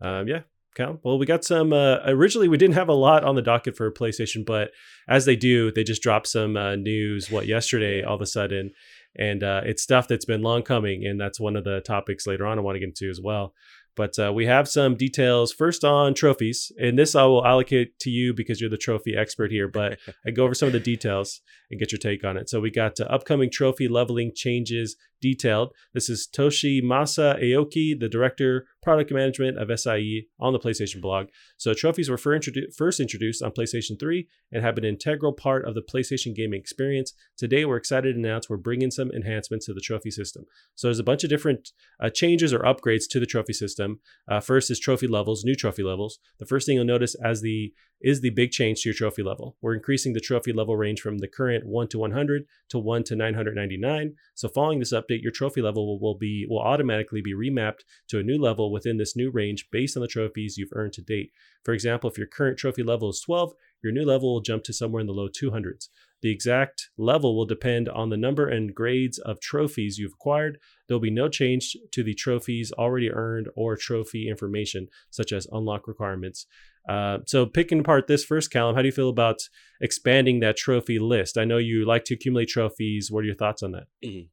[0.00, 0.42] um, yeah.
[0.76, 1.00] Cal.
[1.02, 1.72] Well, we got some.
[1.72, 4.70] Uh, originally, we didn't have a lot on the docket for PlayStation, but
[5.08, 7.28] as they do, they just dropped some uh, news.
[7.28, 8.70] What yesterday, all of a sudden,
[9.16, 12.46] and uh, it's stuff that's been long coming, and that's one of the topics later
[12.46, 13.52] on I want to get into as well.
[14.00, 18.08] But uh, we have some details first on trophies, and this I will allocate to
[18.08, 19.68] you because you're the trophy expert here.
[19.68, 22.48] But I go over some of the details and get your take on it.
[22.48, 25.72] So we got uh, upcoming trophy leveling changes detailed.
[25.94, 31.28] This is Toshimasa Aoki, the director, product management of SIE on the PlayStation blog.
[31.56, 35.74] So trophies were first introduced on PlayStation 3 and have been an integral part of
[35.74, 37.12] the PlayStation gaming experience.
[37.36, 40.44] Today, we're excited to announce we're bringing some enhancements to the trophy system.
[40.74, 41.70] So there's a bunch of different
[42.02, 44.00] uh, changes or upgrades to the trophy system.
[44.28, 46.18] Uh, first is trophy levels, new trophy levels.
[46.38, 49.56] The first thing you'll notice as the is the big change to your trophy level.
[49.60, 53.16] We're increasing the trophy level range from the current 1 to 100 to 1 to
[53.16, 54.14] 999.
[54.34, 58.22] So following this update, your trophy level will, be will automatically be remapped to a
[58.22, 61.30] new level within this new range based on the trophies you've earned to date.
[61.64, 64.72] For example, if your current trophy level is 12, your new level will jump to
[64.72, 65.88] somewhere in the low 200s.
[66.22, 70.58] The exact level will depend on the number and grades of trophies you've acquired.
[70.86, 75.46] There will be no change to the trophies already earned or trophy information, such as
[75.50, 76.46] unlock requirements.
[76.88, 79.38] Uh, so, picking apart this first, Callum, how do you feel about
[79.80, 81.38] expanding that trophy list?
[81.38, 83.10] I know you like to accumulate trophies.
[83.10, 83.84] What are your thoughts on that?
[84.04, 84.26] Mm-hmm.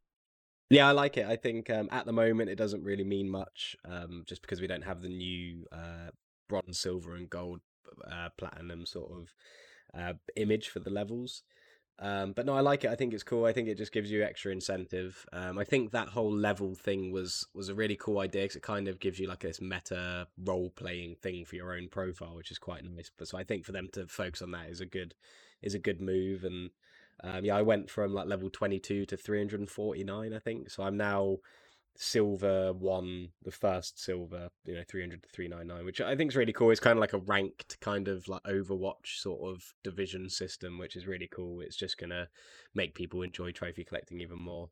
[0.69, 1.25] Yeah, I like it.
[1.25, 4.67] I think um, at the moment it doesn't really mean much, um, just because we
[4.67, 6.11] don't have the new uh,
[6.49, 7.61] bronze, silver, and gold,
[8.09, 9.33] uh, platinum sort of
[9.97, 11.43] uh, image for the levels.
[11.99, 12.91] Um, but no, I like it.
[12.91, 13.45] I think it's cool.
[13.45, 15.25] I think it just gives you extra incentive.
[15.33, 18.63] Um, I think that whole level thing was was a really cool idea because it
[18.63, 22.51] kind of gives you like this meta role playing thing for your own profile, which
[22.51, 23.11] is quite nice.
[23.17, 25.15] But so I think for them to focus on that is a good
[25.61, 26.43] is a good move.
[26.43, 26.69] And
[27.23, 30.33] um, yeah, I went from like level twenty two to three hundred and forty nine.
[30.33, 30.83] I think so.
[30.83, 31.37] I'm now
[31.99, 36.53] silver one, the first silver, you know, 300 to 399, which I think is really
[36.53, 36.71] cool.
[36.71, 40.95] It's kind of like a ranked kind of like Overwatch sort of division system, which
[40.95, 41.61] is really cool.
[41.61, 42.27] It's just going to
[42.73, 44.69] make people enjoy trophy collecting even more.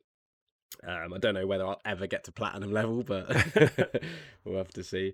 [0.86, 3.28] Um, I don't know whether I'll ever get to platinum level, but
[4.44, 5.14] we'll have to see.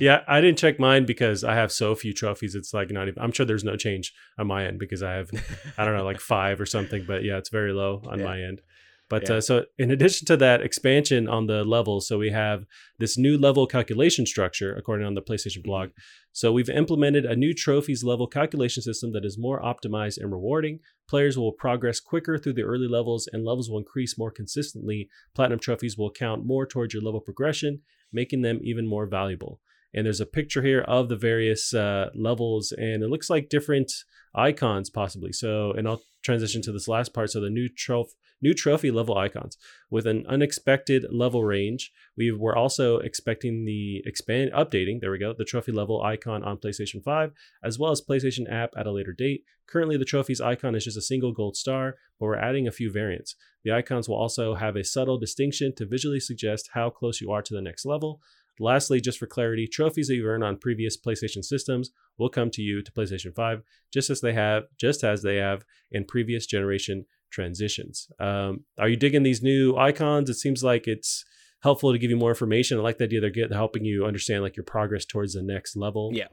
[0.00, 2.54] Yeah, I didn't check mine because I have so few trophies.
[2.54, 3.22] It's like not even.
[3.22, 5.30] I'm sure there's no change on my end because I have,
[5.76, 7.04] I don't know, like five or something.
[7.06, 8.24] But yeah, it's very low on yeah.
[8.24, 8.62] my end.
[9.08, 9.36] But yeah.
[9.36, 12.64] uh, so, in addition to that expansion on the levels, so we have
[12.98, 15.68] this new level calculation structure, according on the PlayStation mm-hmm.
[15.68, 15.90] blog.
[16.32, 20.80] So we've implemented a new trophies level calculation system that is more optimized and rewarding.
[21.08, 25.08] Players will progress quicker through the early levels, and levels will increase more consistently.
[25.34, 29.60] Platinum trophies will count more towards your level progression, making them even more valuable.
[29.96, 33.90] And there's a picture here of the various uh, levels, and it looks like different
[34.34, 35.32] icons possibly.
[35.32, 37.30] So, and I'll transition to this last part.
[37.30, 39.56] So the new trophy new trophy level icons
[39.90, 41.92] with an unexpected level range.
[42.16, 46.58] We were also expecting the expand updating, there we go, the trophy level icon on
[46.58, 47.32] PlayStation 5,
[47.64, 49.44] as well as PlayStation app at a later date.
[49.66, 52.92] Currently, the trophy's icon is just a single gold star, but we're adding a few
[52.92, 53.34] variants.
[53.64, 57.42] The icons will also have a subtle distinction to visually suggest how close you are
[57.42, 58.20] to the next level.
[58.58, 62.62] Lastly, just for clarity, trophies that you've earned on previous PlayStation systems will come to
[62.62, 67.06] you to PlayStation 5, just as they have, just as they have in previous generation
[67.30, 68.08] transitions.
[68.18, 70.30] Um, are you digging these new icons?
[70.30, 71.24] It seems like it's
[71.62, 72.78] helpful to give you more information.
[72.78, 75.76] I like the idea they're getting, helping you understand like your progress towards the next
[75.76, 76.10] level.
[76.12, 76.28] Yeah.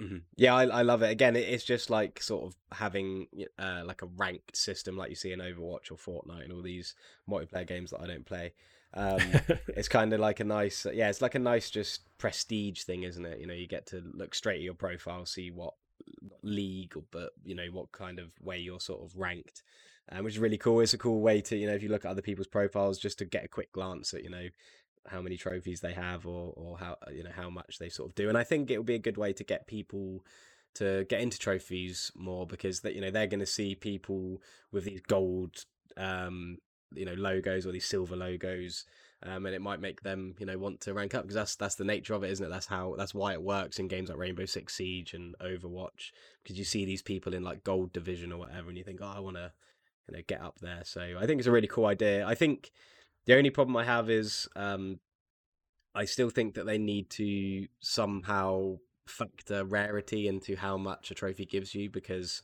[0.00, 0.18] Mm-hmm.
[0.36, 1.10] Yeah, I, I love it.
[1.10, 5.32] Again, it's just like sort of having uh, like a ranked system, like you see
[5.32, 6.94] in Overwatch or Fortnite and all these
[7.28, 8.52] multiplayer games that I don't play.
[8.96, 9.20] Um,
[9.68, 13.24] it's kind of like a nice, yeah, it's like a nice just prestige thing, isn't
[13.24, 13.38] it?
[13.38, 15.74] You know, you get to look straight at your profile, see what
[16.42, 19.62] league, or but you know what kind of way you're sort of ranked,
[20.10, 20.80] um, which is really cool.
[20.80, 23.18] It's a cool way to, you know, if you look at other people's profiles, just
[23.18, 24.48] to get a quick glance at, you know,
[25.08, 28.14] how many trophies they have or or how you know how much they sort of
[28.14, 28.28] do.
[28.28, 30.24] And I think it will be a good way to get people
[30.74, 34.84] to get into trophies more because that you know they're going to see people with
[34.84, 35.64] these gold
[35.96, 36.58] um
[36.94, 38.84] you know logos or these silver logos
[39.22, 41.74] um, and it might make them you know want to rank up because that's that's
[41.74, 44.18] the nature of it isn't it that's how that's why it works in games like
[44.18, 46.10] rainbow six siege and overwatch
[46.42, 49.12] because you see these people in like gold division or whatever and you think oh
[49.14, 49.52] i want to
[50.08, 50.82] you know get up there.
[50.84, 52.26] So I think it's a really cool idea.
[52.26, 52.70] I think
[53.26, 55.00] the only problem I have is um,
[55.94, 61.46] I still think that they need to somehow factor rarity into how much a trophy
[61.46, 62.42] gives you because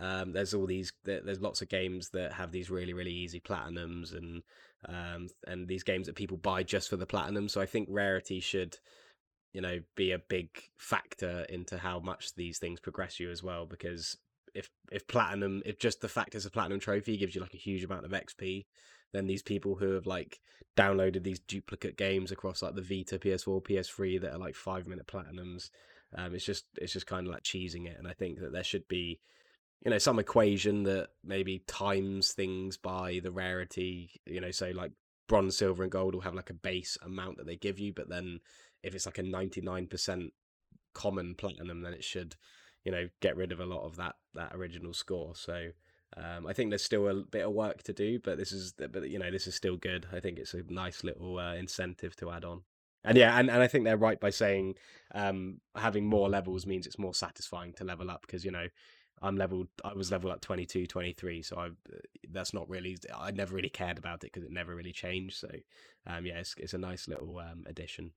[0.00, 4.16] um, there's all these there's lots of games that have these really really easy platinums
[4.16, 4.42] and
[4.88, 7.48] um, and these games that people buy just for the platinum.
[7.48, 8.78] So I think rarity should
[9.52, 13.66] you know be a big factor into how much these things progress you as well
[13.66, 14.16] because
[14.54, 17.58] if if platinum if just the fact it's a platinum trophy gives you like a
[17.58, 18.64] huge amount of XP,
[19.12, 20.40] then these people who have like
[20.76, 25.06] downloaded these duplicate games across like the Vita, PS4, PS3 that are like five minute
[25.06, 25.70] platinums,
[26.16, 27.96] um, it's just it's just kind of like cheesing it.
[27.98, 29.20] And I think that there should be,
[29.84, 34.10] you know, some equation that maybe times things by the rarity.
[34.26, 34.92] You know, so like
[35.28, 38.08] bronze, silver, and gold will have like a base amount that they give you, but
[38.08, 38.40] then
[38.82, 40.32] if it's like a ninety nine percent
[40.94, 42.36] common platinum, then it should
[42.84, 45.34] you know get rid of a lot of that that original score.
[45.34, 45.70] So
[46.16, 49.08] Um, I think there's still a bit of work to do, but this is but
[49.08, 50.06] you know this is still good.
[50.12, 52.62] I think it's a nice little uh, incentive to add on.
[53.04, 54.74] And yeah, and, and I think they're right by saying
[55.14, 58.66] um, having more levels means it's more satisfying to level up because you know
[59.22, 61.68] I'm leveled I was level up 22 23 so I
[62.30, 65.48] that's not really I never really cared about it because it never really changed so
[66.06, 68.12] um, yeah it's, it's a nice little um, addition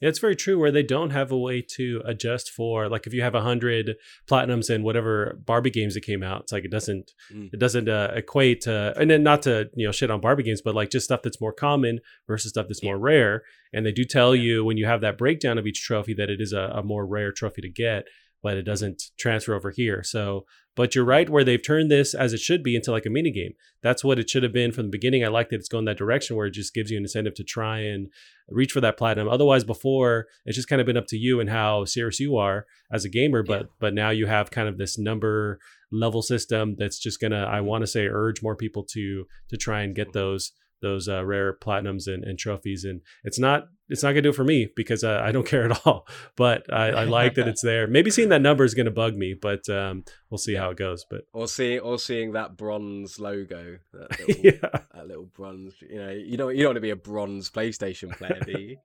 [0.00, 0.58] yeah, it's very true.
[0.58, 3.96] Where they don't have a way to adjust for, like, if you have a hundred
[4.28, 7.52] platinums in whatever Barbie games that came out, it's like it doesn't, mm.
[7.52, 10.62] it doesn't uh, equate to, and then not to you know shit on Barbie games,
[10.62, 12.90] but like just stuff that's more common versus stuff that's yeah.
[12.90, 13.42] more rare.
[13.72, 14.42] And they do tell yeah.
[14.42, 17.06] you when you have that breakdown of each trophy that it is a, a more
[17.06, 18.04] rare trophy to get
[18.42, 20.02] but it doesn't transfer over here.
[20.02, 23.10] So, but you're right where they've turned this as it should be into like a
[23.10, 23.52] mini game.
[23.82, 25.24] That's what it should have been from the beginning.
[25.24, 27.44] I like that it's going that direction where it just gives you an incentive to
[27.44, 28.08] try and
[28.48, 29.28] reach for that platinum.
[29.28, 32.66] Otherwise, before it's just kind of been up to you and how serious you are
[32.90, 33.42] as a gamer.
[33.42, 33.68] But yeah.
[33.80, 35.58] but now you have kind of this number
[35.92, 39.82] level system that's just gonna I want to say urge more people to to try
[39.82, 40.52] and get those
[40.82, 42.84] those uh, rare platinums and, and, trophies.
[42.84, 45.70] And it's not it's not gonna do it for me because uh, I don't care
[45.70, 46.06] at all.
[46.36, 47.86] But I, I like that it's there.
[47.86, 51.06] Maybe seeing that number is gonna bug me, but um, we'll see how it goes.
[51.08, 54.80] But or seeing or seeing that bronze logo, that little, yeah.
[54.94, 55.74] that little bronze.
[55.80, 58.76] You know, you don't you don't want to be a bronze PlayStation player, do you?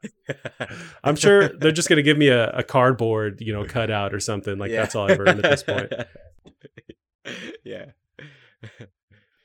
[1.03, 4.57] I'm sure they're just gonna give me a, a cardboard, you know, cutout or something.
[4.57, 4.81] Like yeah.
[4.81, 5.91] that's all I've earned at this point.
[7.65, 7.87] yeah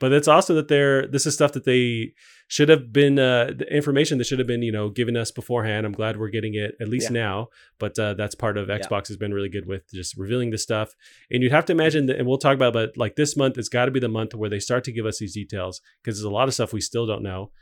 [0.02, 2.12] but it's also that they're this is stuff that they
[2.52, 5.86] should have been uh, the information that should have been you know given us beforehand.
[5.86, 7.22] I'm glad we're getting it at least yeah.
[7.22, 9.08] now, but uh, that's part of Xbox yeah.
[9.08, 10.94] has been really good with just revealing this stuff.
[11.30, 13.70] And you'd have to imagine that, and we'll talk about, but like this month, it's
[13.70, 16.30] got to be the month where they start to give us these details because there's
[16.30, 17.52] a lot of stuff we still don't know.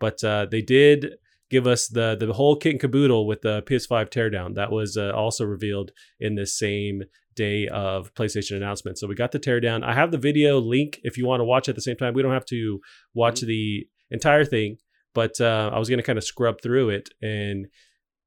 [0.00, 1.12] But uh, they did
[1.48, 4.56] give us the the whole kit and caboodle with the PS5 teardown.
[4.56, 7.04] That was uh, also revealed in this same
[7.36, 8.98] day of PlayStation announcement.
[8.98, 9.84] So we got the teardown.
[9.84, 12.14] I have the video link if you want to watch at the same time.
[12.14, 12.80] We don't have to
[13.14, 13.46] watch mm-hmm.
[13.46, 14.78] the entire thing,
[15.14, 17.66] but uh, I was going to kind of scrub through it and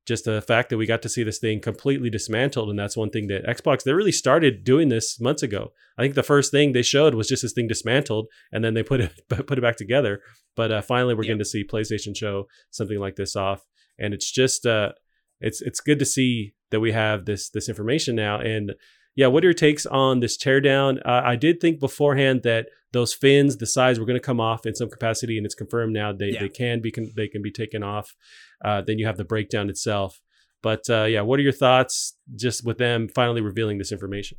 [0.06, 3.10] just the fact that we got to see this thing completely dismantled and that's one
[3.10, 6.74] thing that xbox they really started doing this months ago i think the first thing
[6.74, 9.78] they showed was just this thing dismantled and then they put it put it back
[9.78, 10.20] together
[10.58, 11.28] but uh, finally we're yeah.
[11.28, 13.64] getting to see playstation show something like this off
[13.98, 14.92] and it's just uh,
[15.40, 18.74] it's it's good to see that we have this this information now and
[19.16, 21.00] yeah, what are your takes on this teardown?
[21.06, 24.66] Uh, I did think beforehand that those fins, the sides, were going to come off
[24.66, 26.40] in some capacity, and it's confirmed now they, yeah.
[26.40, 28.16] they can be they can be taken off.
[28.64, 30.22] Uh, then you have the breakdown itself.
[30.62, 34.38] But uh, yeah, what are your thoughts just with them finally revealing this information?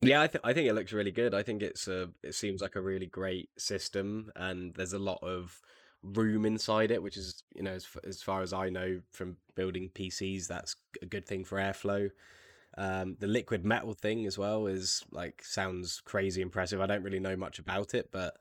[0.00, 1.34] Yeah, I, th- I think it looks really good.
[1.34, 5.18] I think it's a it seems like a really great system, and there's a lot
[5.22, 5.60] of
[6.02, 9.36] room inside it, which is you know as, f- as far as I know from
[9.54, 12.10] building PCs, that's a good thing for airflow.
[12.78, 16.80] Um, the liquid metal thing as well is like sounds crazy impressive.
[16.80, 18.38] I don't really know much about it, but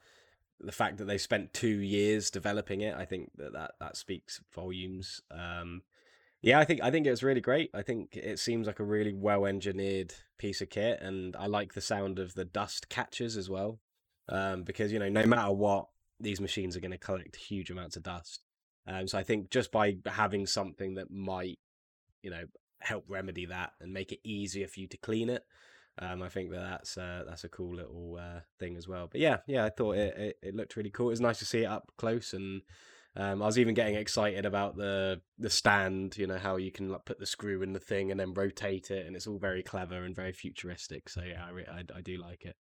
[0.59, 4.41] the fact that they spent two years developing it, I think that that, that speaks
[4.53, 5.21] volumes.
[5.31, 5.81] Um,
[6.41, 7.69] yeah, I think I think it was really great.
[7.73, 11.73] I think it seems like a really well engineered piece of kit, and I like
[11.73, 13.79] the sound of the dust catchers as well.
[14.29, 15.87] Um, because you know, no matter what,
[16.19, 18.43] these machines are going to collect huge amounts of dust.
[18.87, 21.59] Um, so I think just by having something that might,
[22.23, 22.45] you know,
[22.81, 25.45] help remedy that and make it easier for you to clean it.
[25.99, 29.07] Um, I think that that's uh, that's a cool little uh, thing as well.
[29.11, 31.07] But yeah, yeah, I thought it, it, it looked really cool.
[31.07, 32.61] It was nice to see it up close, and
[33.15, 36.17] um, I was even getting excited about the the stand.
[36.17, 38.89] You know how you can like, put the screw in the thing and then rotate
[38.89, 41.09] it, and it's all very clever and very futuristic.
[41.09, 42.55] So yeah, I, I, I do like it.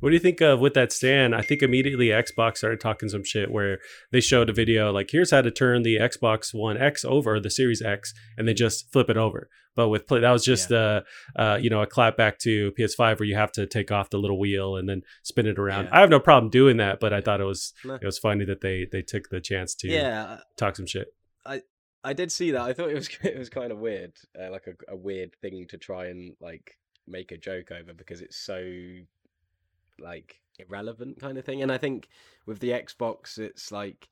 [0.00, 1.34] What do you think of with that stand?
[1.34, 3.78] I think immediately Xbox started talking some shit where
[4.12, 7.50] they showed a video like, here's how to turn the Xbox One X over, the
[7.50, 9.48] Series X, and they just flip it over.
[9.76, 10.78] But with play, that was just yeah.
[10.78, 11.00] uh,
[11.36, 14.18] uh, you know, a clap back to PS5 where you have to take off the
[14.18, 15.84] little wheel and then spin it around.
[15.84, 15.96] Yeah.
[15.96, 18.62] I have no problem doing that, but I thought it was it was funny that
[18.62, 20.38] they they took the chance to yeah.
[20.56, 21.14] talk some shit.
[21.46, 21.62] I
[22.02, 22.62] I did see that.
[22.62, 25.66] I thought it was it was kind of weird, uh, like a, a weird thing
[25.68, 28.60] to try and like make a joke over because it's so
[30.00, 31.62] like irrelevant kind of thing.
[31.62, 32.08] And I think
[32.46, 34.08] with the Xbox, it's like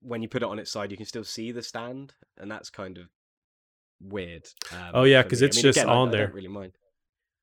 [0.00, 2.70] when you put it on its side, you can still see the stand, and that's
[2.70, 3.06] kind of
[4.00, 4.46] weird.
[4.72, 6.22] Um, oh yeah, because it's I mean, just again, on I, there.
[6.22, 6.72] I don't really mind.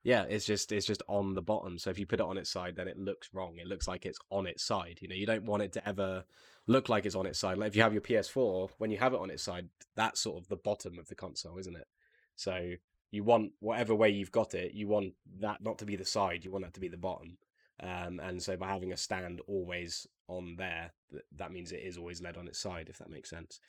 [0.03, 1.77] Yeah, it's just it's just on the bottom.
[1.77, 3.57] So if you put it on its side, then it looks wrong.
[3.57, 4.99] It looks like it's on its side.
[5.01, 6.23] You know, you don't want it to ever
[6.67, 7.57] look like it's on its side.
[7.57, 10.41] Like if you have your PS4, when you have it on its side, that's sort
[10.41, 11.87] of the bottom of the console, isn't it?
[12.35, 12.73] So
[13.11, 16.45] you want whatever way you've got it, you want that not to be the side,
[16.45, 17.37] you want that to be the bottom.
[17.81, 20.91] Um, and so by having a stand always on there,
[21.37, 23.59] that means it is always led on its side, if that makes sense.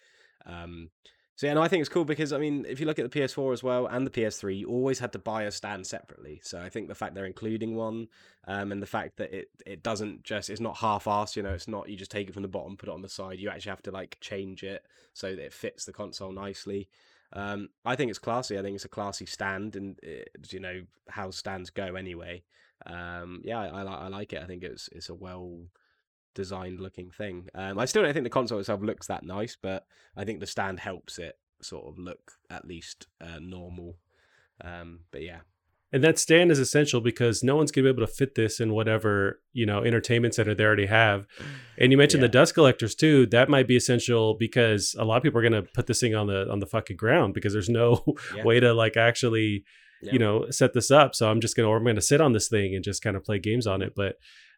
[0.46, 0.90] Um,
[1.37, 3.55] So and I think it's cool because I mean, if you look at the PS4
[3.55, 6.40] as well and the PS3, you always had to buy a stand separately.
[6.44, 8.09] So I think the fact they're including one,
[8.46, 11.37] um, and the fact that it it doesn't just it's not half-assed.
[11.37, 13.08] You know, it's not you just take it from the bottom, put it on the
[13.08, 13.38] side.
[13.38, 16.90] You actually have to like change it so that it fits the console nicely.
[17.33, 18.58] Um, I think it's classy.
[18.58, 22.42] I think it's a classy stand, and it, you know how stands go anyway.
[22.87, 24.42] Um, yeah, I, I, I like it.
[24.42, 25.66] I think it's it's a well
[26.35, 27.48] designed looking thing.
[27.54, 30.46] Um, I still don't think the console itself looks that nice, but I think the
[30.46, 33.96] stand helps it sort of look at least uh, normal.
[34.62, 35.40] Um, but yeah.
[35.92, 38.72] And that stand is essential because no one's gonna be able to fit this in
[38.72, 41.26] whatever you know entertainment center they already have.
[41.78, 42.28] And you mentioned yeah.
[42.28, 43.26] the dust collectors too.
[43.26, 46.28] That might be essential because a lot of people are gonna put this thing on
[46.28, 48.04] the on the fucking ground because there's no
[48.36, 48.44] yeah.
[48.44, 49.64] way to like actually
[50.02, 50.12] yeah.
[50.12, 51.14] you know set this up.
[51.14, 53.24] So I'm just gonna or I'm gonna sit on this thing and just kind of
[53.24, 53.94] play games on it.
[53.96, 54.16] But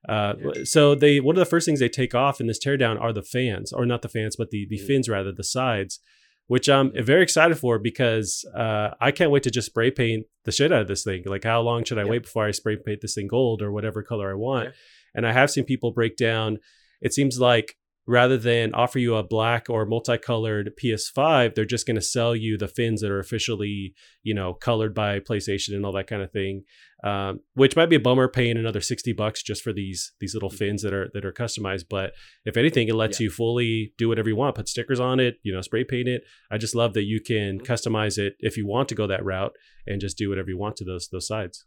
[0.09, 0.35] uh.
[0.65, 3.23] So they one of the first things they take off in this teardown are the
[3.23, 4.87] fans, or not the fans, but the the mm-hmm.
[4.87, 6.01] fins rather, the sides,
[6.47, 10.53] which I'm very excited for because uh, I can't wait to just spray paint the
[10.53, 11.23] shit out of this thing.
[11.25, 14.03] Like, how long should I wait before I spray paint this thing gold or whatever
[14.03, 14.67] color I want?
[14.67, 14.73] Yeah.
[15.15, 16.59] And I have seen people break down.
[17.01, 17.77] It seems like
[18.07, 22.59] rather than offer you a black or multicolored PS5, they're just going to sell you
[22.59, 26.33] the fins that are officially, you know, colored by PlayStation and all that kind of
[26.33, 26.65] thing.
[27.05, 30.51] Um, which might be a bummer paying another 60 bucks just for these these little
[30.51, 30.59] mm-hmm.
[30.59, 32.13] fins that are that are customized but
[32.45, 33.25] if anything it lets yeah.
[33.25, 36.23] you fully do whatever you want put stickers on it you know spray paint it
[36.49, 37.73] i just love that you can mm-hmm.
[37.73, 39.53] customize it if you want to go that route
[39.85, 41.65] and just do whatever you want to those those sides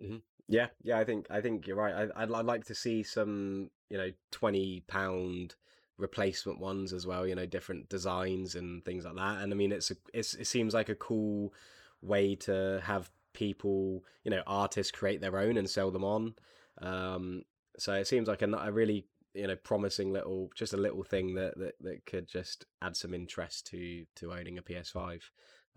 [0.00, 0.18] mm-hmm.
[0.48, 1.94] Yeah, yeah, I think I think you're right.
[1.94, 5.54] I, I'd, I'd like to see some, you know, twenty pound
[5.98, 7.26] replacement ones as well.
[7.26, 9.42] You know, different designs and things like that.
[9.42, 11.52] And I mean, it's a, it's it seems like a cool
[12.00, 16.34] way to have people, you know, artists create their own and sell them on.
[16.80, 17.42] Um,
[17.78, 21.34] so it seems like a, a really you know promising little just a little thing
[21.34, 25.30] that, that that could just add some interest to to owning a PS5.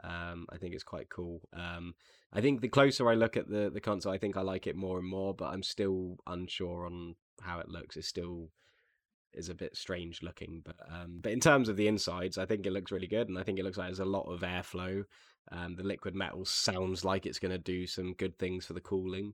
[0.03, 1.41] Um, I think it's quite cool.
[1.53, 1.93] Um,
[2.33, 4.75] I think the closer I look at the the console, I think I like it
[4.75, 7.97] more and more, but I'm still unsure on how it looks.
[7.97, 8.49] It still
[9.33, 12.65] is a bit strange looking, but um, but in terms of the insides, I think
[12.65, 15.03] it looks really good, and I think it looks like there's a lot of airflow.
[15.51, 18.81] Um, the liquid metal sounds like it's going to do some good things for the
[18.81, 19.33] cooling.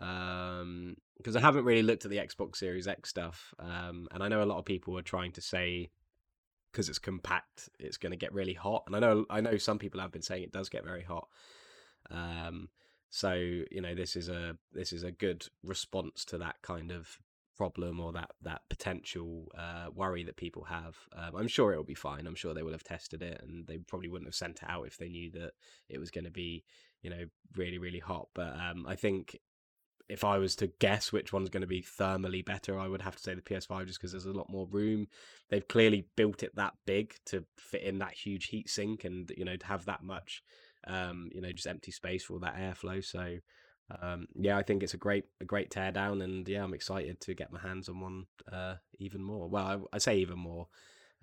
[0.00, 4.28] Um, because I haven't really looked at the Xbox Series X stuff, um, and I
[4.28, 5.90] know a lot of people are trying to say
[6.72, 8.84] because it's compact, it's going to get really hot.
[8.86, 11.28] And I know I know some people have been saying it does get very hot.
[12.10, 12.68] Um,
[13.10, 17.18] so you know this is a this is a good response to that kind of
[17.56, 20.96] problem or that that potential uh, worry that people have.
[21.14, 22.26] Um, I'm sure it will be fine.
[22.26, 24.86] I'm sure they will have tested it, and they probably wouldn't have sent it out
[24.86, 25.52] if they knew that
[25.88, 26.64] it was going to be
[27.02, 28.28] you know really really hot.
[28.34, 29.38] But um, I think
[30.08, 33.16] if I was to guess which one's going to be thermally better, I would have
[33.16, 35.06] to say the PS5 just because there's a lot more room.
[35.48, 39.44] They've clearly built it that big to fit in that huge heat sink and you
[39.44, 40.42] know to have that much
[40.86, 43.04] um, you know just empty space for all that airflow.
[43.04, 43.38] So
[44.00, 47.34] um, yeah, I think it's a great a great teardown, and yeah, I'm excited to
[47.34, 49.48] get my hands on one uh, even more.
[49.48, 50.68] Well, I, I say even more.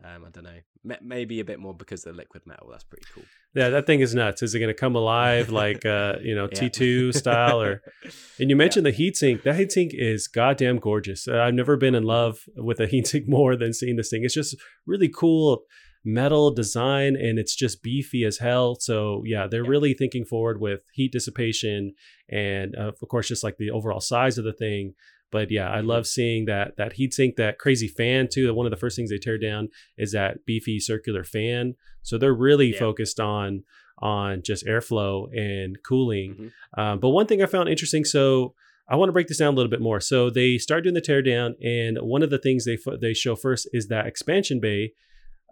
[0.04, 0.96] Um, I don't know.
[1.02, 2.70] maybe a bit more because the liquid metal.
[2.72, 3.24] That's pretty cool.
[3.54, 4.42] Yeah, that thing is nuts.
[4.42, 7.82] Is it going to come alive like uh, you know T two style or?
[8.40, 8.94] And you mentioned yeah.
[8.94, 9.44] the heatsink.
[9.44, 11.28] That heatsink is goddamn gorgeous.
[11.28, 14.24] Uh, I've never been in love with a heatsink more than seeing this thing.
[14.24, 15.64] It's just really cool
[16.06, 18.78] metal design and it's just beefy as hell.
[18.80, 19.70] So yeah, they're yeah.
[19.70, 21.94] really thinking forward with heat dissipation
[22.30, 24.94] and uh, of course just like the overall size of the thing.
[25.32, 28.54] But yeah, I love seeing that that heatsink, that crazy fan too.
[28.54, 31.76] One of the first things they tear down is that beefy circular fan.
[32.02, 32.80] So they're really yeah.
[32.80, 33.64] focused on
[34.02, 36.32] on just airflow and cooling.
[36.34, 36.80] Mm-hmm.
[36.80, 38.54] Um, but one thing I found interesting, so
[38.90, 40.00] I want to break this down a little bit more.
[40.00, 43.70] So they start doing the teardown, and one of the things they they show first
[43.72, 44.94] is that expansion bay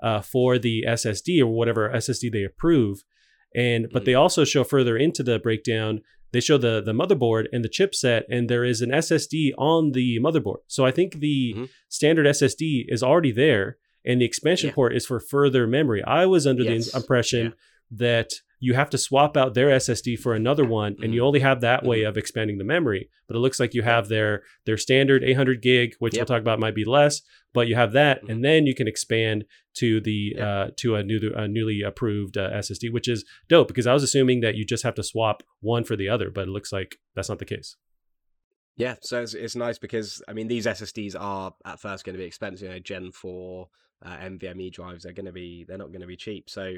[0.02, 3.04] uh, for the SSD or whatever SSD they approve.
[3.56, 4.06] And but mm-hmm.
[4.06, 6.02] they also show further into the breakdown
[6.32, 10.20] they show the the motherboard and the chipset and there is an ssd on the
[10.20, 11.66] motherboard so i think the mm-hmm.
[11.90, 14.76] standard ssd is already there and the expansion yeah.
[14.76, 16.92] port is for further memory i was under yes.
[16.92, 17.52] the impression yeah.
[17.92, 21.04] that you have to swap out their ssd for another one mm-hmm.
[21.04, 21.28] and you mm-hmm.
[21.28, 21.90] only have that mm-hmm.
[21.90, 25.62] way of expanding the memory but it looks like you have their their standard 800
[25.62, 26.22] gig which yep.
[26.22, 27.22] we'll talk about might be less
[27.54, 28.32] but you have that mm-hmm.
[28.32, 29.46] and then you can expand
[29.76, 30.48] to the yep.
[30.48, 34.04] uh, to a new a newly approved uh, ssd which is dope because i was
[34.04, 36.98] assuming that you just have to swap one for the other but it looks like
[37.16, 37.76] that's not the case
[38.80, 42.20] yeah, so it's, it's nice because I mean these SSDs are at first going to
[42.20, 42.68] be expensive.
[42.68, 43.70] You know, Gen four
[44.06, 46.48] uh, NVMe drives they're going to be they're not going to be cheap.
[46.48, 46.76] So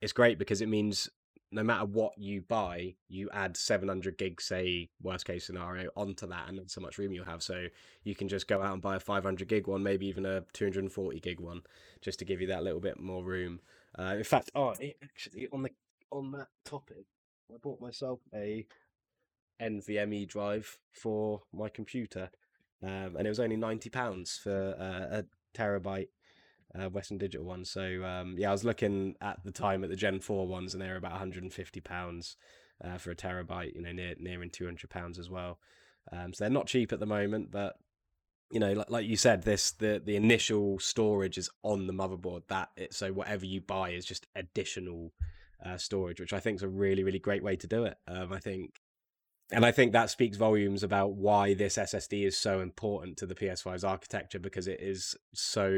[0.00, 1.10] it's great because it means
[1.52, 6.48] no matter what you buy, you add 700 gigs, say worst case scenario, onto that,
[6.48, 7.42] and that's so much room you'll have.
[7.42, 7.66] So
[8.04, 11.18] you can just go out and buy a 500 gig one, maybe even a 240
[11.20, 11.62] gig one,
[12.00, 13.60] just to give you that little bit more room.
[13.98, 15.70] Uh, in fact, oh, it actually on the
[16.12, 17.06] on that topic,
[17.52, 18.66] I bought myself a
[19.60, 22.30] NVMe drive for my computer,
[22.82, 25.24] um, and it was only 90 pounds for uh, a
[25.56, 26.08] terabyte
[26.78, 27.64] uh, Western Digital one.
[27.64, 30.82] So um, yeah, I was looking at the time at the Gen Four ones, and
[30.82, 32.36] they were about 150 pounds
[32.84, 33.74] uh, for a terabyte.
[33.74, 35.58] You know, near nearing 200 pounds as well.
[36.12, 37.76] Um, so they're not cheap at the moment, but
[38.50, 42.42] you know, like, like you said, this the the initial storage is on the motherboard.
[42.48, 45.12] That it, so whatever you buy is just additional
[45.64, 47.96] uh, storage, which I think is a really really great way to do it.
[48.08, 48.80] Um, I think
[49.52, 53.34] and I think that speaks volumes about why this SSD is so important to the
[53.34, 55.68] PS5's architecture because it is so,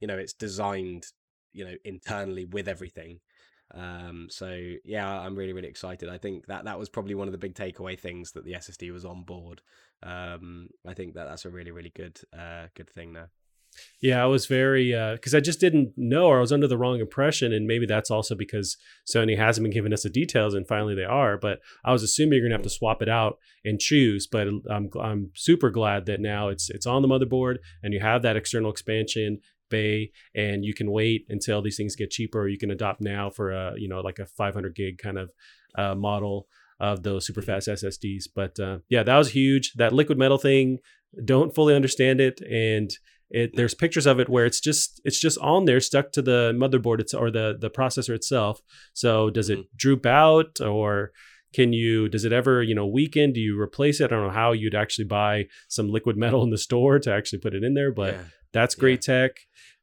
[0.00, 1.06] you know, it's designed,
[1.52, 3.20] you know, internally with everything.
[3.74, 6.08] Um, so yeah, I'm really really excited.
[6.08, 8.92] I think that that was probably one of the big takeaway things that the SSD
[8.92, 9.62] was on board.
[10.02, 13.30] Um, I think that that's a really really good uh, good thing there.
[14.00, 16.76] Yeah, I was very because uh, I just didn't know, or I was under the
[16.76, 18.76] wrong impression, and maybe that's also because
[19.08, 21.38] Sony hasn't been giving us the details, and finally they are.
[21.38, 24.26] But I was assuming you're gonna have to swap it out and choose.
[24.26, 28.22] But I'm I'm super glad that now it's it's on the motherboard, and you have
[28.22, 32.40] that external expansion bay, and you can wait until these things get cheaper.
[32.40, 35.30] Or you can adopt now for a you know like a 500 gig kind of
[35.76, 36.48] uh, model
[36.80, 38.24] of those super fast SSDs.
[38.34, 39.74] But uh, yeah, that was huge.
[39.74, 40.78] That liquid metal thing,
[41.24, 42.90] don't fully understand it, and
[43.32, 46.52] it, there's pictures of it where it's just it's just on there stuck to the
[46.54, 48.60] motherboard it's, or the the processor itself
[48.92, 49.76] so does it mm-hmm.
[49.76, 51.12] droop out or
[51.54, 54.30] can you does it ever you know weaken do you replace it i don't know
[54.32, 57.72] how you'd actually buy some liquid metal in the store to actually put it in
[57.72, 58.22] there but yeah.
[58.52, 59.20] that's great yeah.
[59.20, 59.32] tech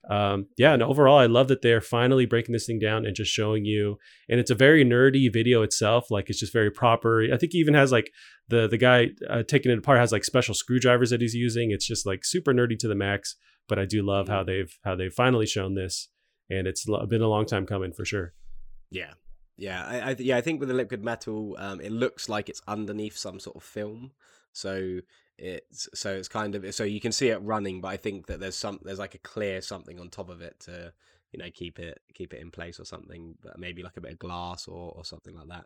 [0.07, 3.31] um, yeah, and overall, I love that they're finally breaking this thing down and just
[3.31, 3.97] showing you.
[4.29, 6.09] And it's a very nerdy video itself.
[6.09, 7.23] Like it's just very proper.
[7.31, 8.11] I think he even has like
[8.47, 11.71] the the guy uh, taking it apart has like special screwdrivers that he's using.
[11.71, 13.35] It's just like super nerdy to the max.
[13.67, 16.09] But I do love how they've how they've finally shown this,
[16.49, 18.33] and it's been a long time coming for sure.
[18.89, 19.13] Yeah,
[19.57, 22.61] yeah, I, I yeah I think with the liquid metal, um, it looks like it's
[22.67, 24.11] underneath some sort of film.
[24.53, 25.01] So
[25.39, 28.39] it's so it's kind of so you can see it running, but I think that
[28.39, 30.93] there's some there's like a clear something on top of it to
[31.31, 34.11] you know keep it keep it in place or something, but maybe like a bit
[34.11, 35.65] of glass or or something like that.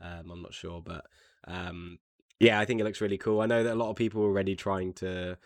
[0.00, 1.06] Um, I'm not sure, but
[1.46, 1.98] um,
[2.38, 3.40] yeah, I think it looks really cool.
[3.40, 5.38] I know that a lot of people are already trying to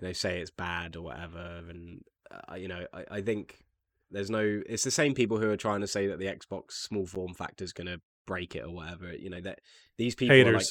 [0.00, 3.64] you know say it's bad or whatever, and uh, you know I, I think
[4.10, 7.06] there's no it's the same people who are trying to say that the Xbox small
[7.06, 9.12] form factor is going to break it or whatever.
[9.12, 9.60] You know that
[9.98, 10.48] these people Haters.
[10.48, 10.66] are like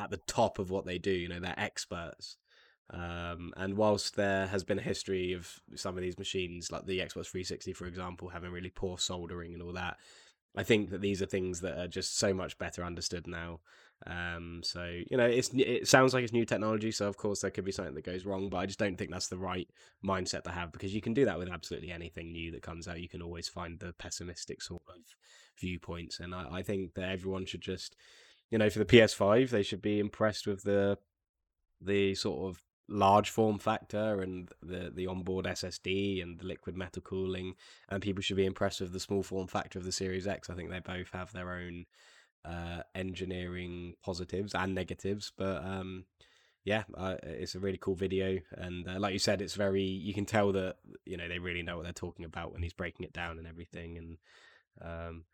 [0.00, 1.10] at the top of what they do.
[1.10, 2.36] You know, they're experts.
[2.92, 6.98] Um, and whilst there has been a history of some of these machines, like the
[6.98, 9.98] Xbox 360, for example, having really poor soldering and all that,
[10.56, 13.60] I think that these are things that are just so much better understood now.
[14.06, 17.50] Um, so you know, it's it sounds like it's new technology, so of course there
[17.50, 19.68] could be something that goes wrong, but I just don't think that's the right
[20.04, 23.00] mindset to have because you can do that with absolutely anything new that comes out.
[23.00, 25.02] You can always find the pessimistic sort of
[25.60, 27.94] viewpoints, and I, I think that everyone should just
[28.50, 30.98] you know, for the PS5, they should be impressed with the
[31.80, 37.02] the sort of large form factor and the the onboard SSD and the liquid metal
[37.02, 37.54] cooling,
[37.88, 40.50] and people should be impressed with the small form factor of the Series X.
[40.50, 41.86] I think they both have their own
[42.44, 46.04] uh, engineering positives and negatives, but um,
[46.64, 50.12] yeah, uh, it's a really cool video, and uh, like you said, it's very you
[50.12, 50.76] can tell that
[51.06, 53.46] you know they really know what they're talking about when he's breaking it down and
[53.46, 54.18] everything, and
[54.82, 55.24] um,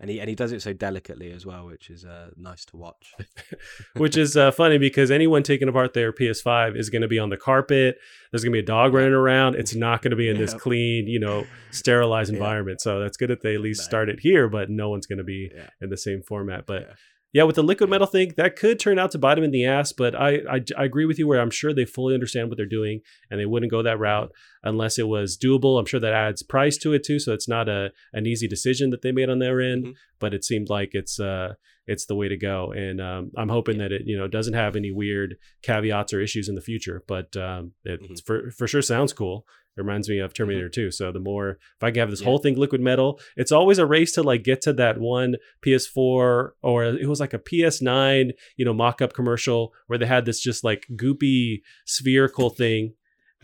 [0.00, 2.76] and he and he does it so delicately as well, which is uh, nice to
[2.76, 3.14] watch.
[3.96, 7.30] which is uh, funny because anyone taking apart their PS5 is going to be on
[7.30, 7.98] the carpet.
[8.30, 9.54] There's going to be a dog running around.
[9.54, 12.80] It's not going to be in this clean, you know, sterilized environment.
[12.80, 12.84] Yeah.
[12.84, 13.86] So that's good that they at least nice.
[13.86, 15.68] start it here, but no one's going to be yeah.
[15.80, 16.66] in the same format.
[16.66, 16.88] But
[17.34, 19.66] yeah with the liquid metal thing, that could turn out to bite them in the
[19.66, 19.92] ass.
[19.92, 22.64] But I, I, I, agree with you where I'm sure they fully understand what they're
[22.64, 24.32] doing and they wouldn't go that route
[24.62, 25.78] unless it was doable.
[25.78, 28.88] I'm sure that adds price to it too, so it's not a an easy decision
[28.90, 29.84] that they made on their end.
[29.84, 29.92] Mm-hmm.
[30.18, 31.54] But it seemed like it's uh
[31.86, 33.82] it's the way to go, and um, I'm hoping yeah.
[33.88, 37.02] that it you know doesn't have any weird caveats or issues in the future.
[37.06, 38.14] But um, it mm-hmm.
[38.24, 39.44] for for sure sounds cool.
[39.76, 40.36] It reminds me of mm-hmm.
[40.36, 40.88] Terminator mm-hmm.
[40.88, 40.90] 2.
[40.90, 42.26] So the more if I can have this yeah.
[42.26, 46.50] whole thing liquid metal, it's always a race to like get to that one PS4
[46.62, 50.64] or it was like a PS9, you know, mock-up commercial where they had this just
[50.64, 52.94] like goopy spherical thing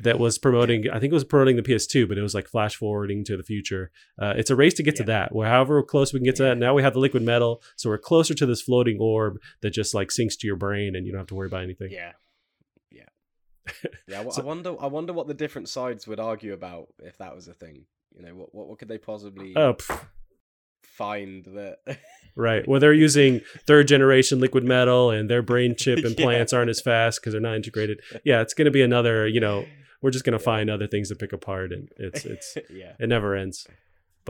[0.03, 2.75] that was promoting i think it was promoting the ps2 but it was like flash
[2.75, 4.99] forwarding to the future uh, it's a race to get yeah.
[4.99, 7.23] to that where however close we can get to that now we have the liquid
[7.23, 10.97] metal so we're closer to this floating orb that just like sinks to your brain
[10.97, 12.13] and you don't have to worry about anything yeah
[14.09, 14.77] yeah, so, I wonder.
[14.81, 17.85] I wonder what the different sides would argue about if that was a thing.
[18.17, 19.53] You know, what what, what could they possibly?
[19.57, 19.77] Oh,
[20.83, 21.99] find that.
[22.37, 22.67] right.
[22.69, 26.59] Well, they're using third generation liquid metal, and their brain chip implants yeah.
[26.59, 28.01] aren't as fast because they're not integrated.
[28.25, 29.27] Yeah, it's going to be another.
[29.27, 29.67] You know,
[30.03, 33.09] we're just going to find other things to pick apart, and it's it's yeah, it
[33.09, 33.67] never ends.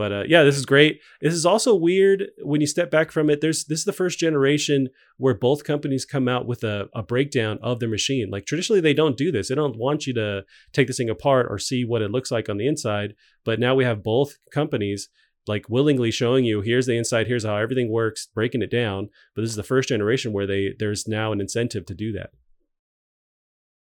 [0.01, 0.99] But uh, yeah, this is great.
[1.21, 3.39] This is also weird when you step back from it.
[3.39, 7.59] There's this is the first generation where both companies come out with a, a breakdown
[7.61, 8.31] of their machine.
[8.31, 9.49] Like traditionally, they don't do this.
[9.49, 10.43] They don't want you to
[10.73, 13.13] take this thing apart or see what it looks like on the inside.
[13.45, 15.07] But now we have both companies
[15.45, 19.09] like willingly showing you here's the inside, here's how everything works, breaking it down.
[19.35, 22.31] But this is the first generation where they there's now an incentive to do that.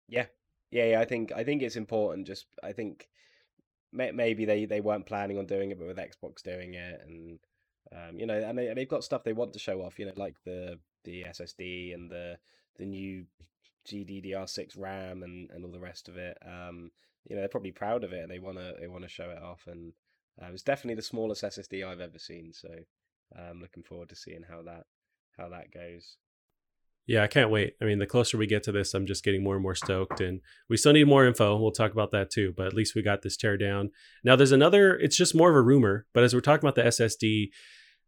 [0.08, 0.28] Yeah,
[0.70, 1.00] yeah, yeah.
[1.00, 2.28] I think I think it's important.
[2.28, 3.08] Just I think
[3.94, 7.40] maybe they they weren't planning on doing it, but with Xbox doing it, and
[7.92, 10.00] um, you know, and they, they've got stuff they want to show off.
[10.00, 12.38] You know, like the the SSD and the
[12.78, 13.26] the new
[13.88, 16.38] GDDR6 RAM and and all the rest of it.
[16.46, 16.92] Um,
[17.26, 19.68] you know, they're probably proud of it, and they wanna they wanna show it off.
[19.68, 19.94] And
[20.42, 22.54] uh, it's definitely the smallest SSD I've ever seen.
[22.54, 22.70] So
[23.38, 24.86] I'm um, looking forward to seeing how that
[25.38, 26.18] how that goes.
[27.06, 27.76] Yeah, I can't wait.
[27.82, 30.22] I mean, the closer we get to this, I'm just getting more and more stoked.
[30.22, 30.40] And
[30.70, 31.58] we still need more info.
[31.58, 32.54] We'll talk about that too.
[32.56, 33.92] But at least we got this tear down.
[34.24, 36.06] Now, there's another, it's just more of a rumor.
[36.14, 37.50] But as we're talking about the SSD,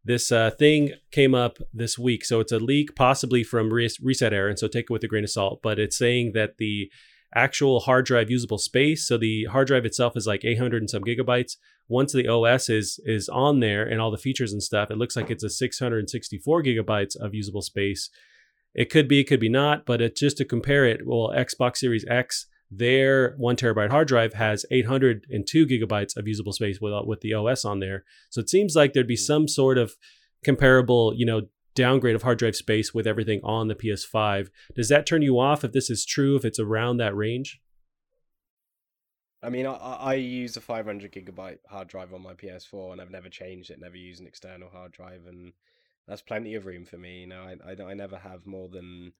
[0.02, 2.24] this uh, thing came up this week.
[2.24, 4.48] So it's a leak, possibly from ResetEra.
[4.48, 5.60] And so take it with a grain of salt.
[5.62, 6.90] But it's saying that the
[7.34, 11.02] actual hard drive usable space, so the hard drive itself is like 800 and some
[11.02, 11.56] gigabytes.
[11.88, 15.16] Once the OS is is on there and all the features and stuff, it looks
[15.16, 18.10] like it's a 664 gigabytes of usable space
[18.76, 21.78] it could be, it could be not, but it, just to compare it, well, Xbox
[21.78, 27.22] Series X, their one terabyte hard drive has 802 gigabytes of usable space with, with
[27.22, 28.04] the OS on there.
[28.28, 29.20] So it seems like there'd be hmm.
[29.20, 29.94] some sort of
[30.44, 31.42] comparable, you know,
[31.74, 34.48] downgrade of hard drive space with everything on the PS5.
[34.74, 37.60] Does that turn you off if this is true, if it's around that range?
[39.42, 43.10] I mean, I, I use a 500 gigabyte hard drive on my PS4 and I've
[43.10, 45.22] never changed it, never used an external hard drive.
[45.26, 45.52] And
[46.06, 47.20] that's plenty of room for me.
[47.20, 49.12] You know, I, I, I never have more than,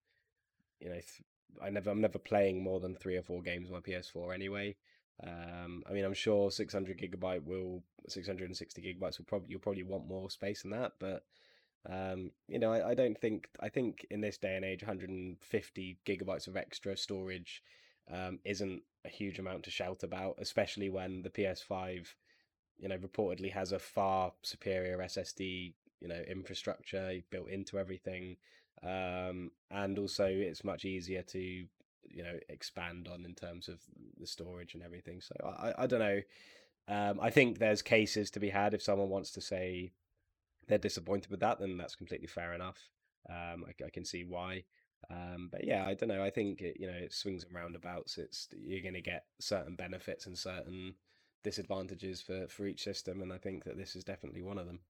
[0.81, 1.23] you know, th-
[1.63, 4.77] I never I'm never playing more than three or four games on my PS4 anyway.
[5.23, 10.07] Um, I mean, I'm sure 600 gigabyte will 660 gigabytes will probably you'll probably want
[10.07, 11.25] more space than that, but
[11.89, 15.99] um, you know, I, I don't think I think in this day and age, 150
[16.05, 17.63] gigabytes of extra storage
[18.13, 22.15] um, isn't a huge amount to shout about, especially when the PS5,
[22.79, 28.37] you know, reportedly has a far superior SSD you know infrastructure built into everything
[28.83, 33.81] um, and also it's much easier to you know expand on in terms of
[34.19, 35.21] the storage and everything.
[35.21, 36.21] So i, I don't know
[36.89, 38.75] um, i think there's cases to be had.
[38.75, 39.93] If someone wants to say
[40.69, 42.79] they're disappointed with that then that's completely fair enough.
[43.29, 44.63] Um, I, I, can see why.
[45.11, 48.19] Um, but yeah i don't know i think it, you know it swings and roundabouts.
[48.19, 50.95] It's you're going to get certain benefits and certain
[51.45, 54.81] disadvantages for for each system and i think that this is definitely one of them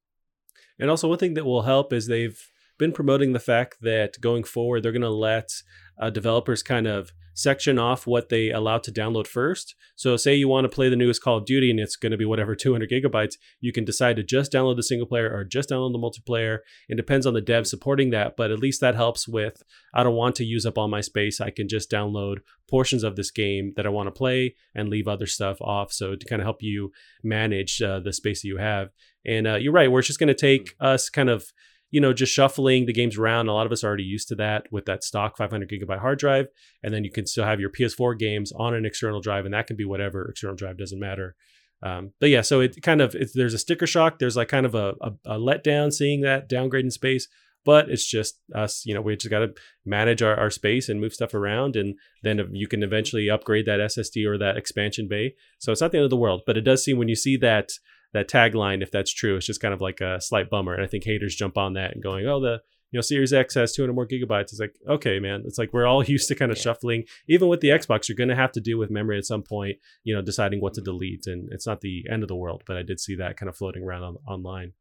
[0.79, 2.41] and also, one thing that will help is they've
[2.79, 5.51] been promoting the fact that going forward, they're going to let
[5.99, 9.75] uh, developers kind of section off what they allow to download first.
[9.95, 12.19] So, say you want to play the newest Call of Duty and it's going to
[12.19, 15.71] be whatever 200 gigabytes, you can decide to just download the single player or just
[15.71, 16.59] download the multiplayer.
[16.89, 19.63] It depends on the dev supporting that, but at least that helps with
[19.95, 21.41] I don't want to use up all my space.
[21.41, 22.39] I can just download
[22.69, 25.93] portions of this game that I want to play and leave other stuff off.
[25.93, 26.93] So, to kind of help you
[27.23, 28.91] manage uh, the space that you have.
[29.27, 31.53] And uh, you're right, where it's just going to take us kind of
[31.91, 33.49] you know, just shuffling the games around.
[33.49, 36.18] A lot of us are already used to that with that stock 500 gigabyte hard
[36.18, 36.47] drive.
[36.83, 39.66] And then you can still have your PS4 games on an external drive, and that
[39.66, 41.37] can be whatever external drive doesn't matter.
[41.83, 44.18] Um, but yeah, so it kind of there's a sticker shock.
[44.18, 47.29] There's like kind of a, a, a letdown seeing that downgrade in space,
[47.64, 48.85] but it's just us.
[48.87, 49.55] You know, we just got to
[49.85, 53.81] manage our, our space and move stuff around, and then you can eventually upgrade that
[53.81, 55.35] SSD or that expansion bay.
[55.59, 57.37] So it's not the end of the world, but it does seem when you see
[57.39, 57.72] that
[58.13, 60.75] that tagline, if that's true, it's just kind of like a slight bummer.
[60.75, 62.61] And I think haters jump on that and going, oh, the
[62.93, 64.53] you know Series X has 200 more gigabytes.
[64.53, 65.43] It's like okay, man.
[65.45, 66.63] It's like we're all used to kind of yeah.
[66.63, 67.05] shuffling.
[67.29, 69.77] Even with the Xbox, you're going to have to deal with memory at some point.
[70.05, 70.93] You know, deciding what to mm-hmm.
[70.93, 72.63] delete, and it's not the end of the world.
[72.67, 74.73] But I did see that kind of floating around on, online.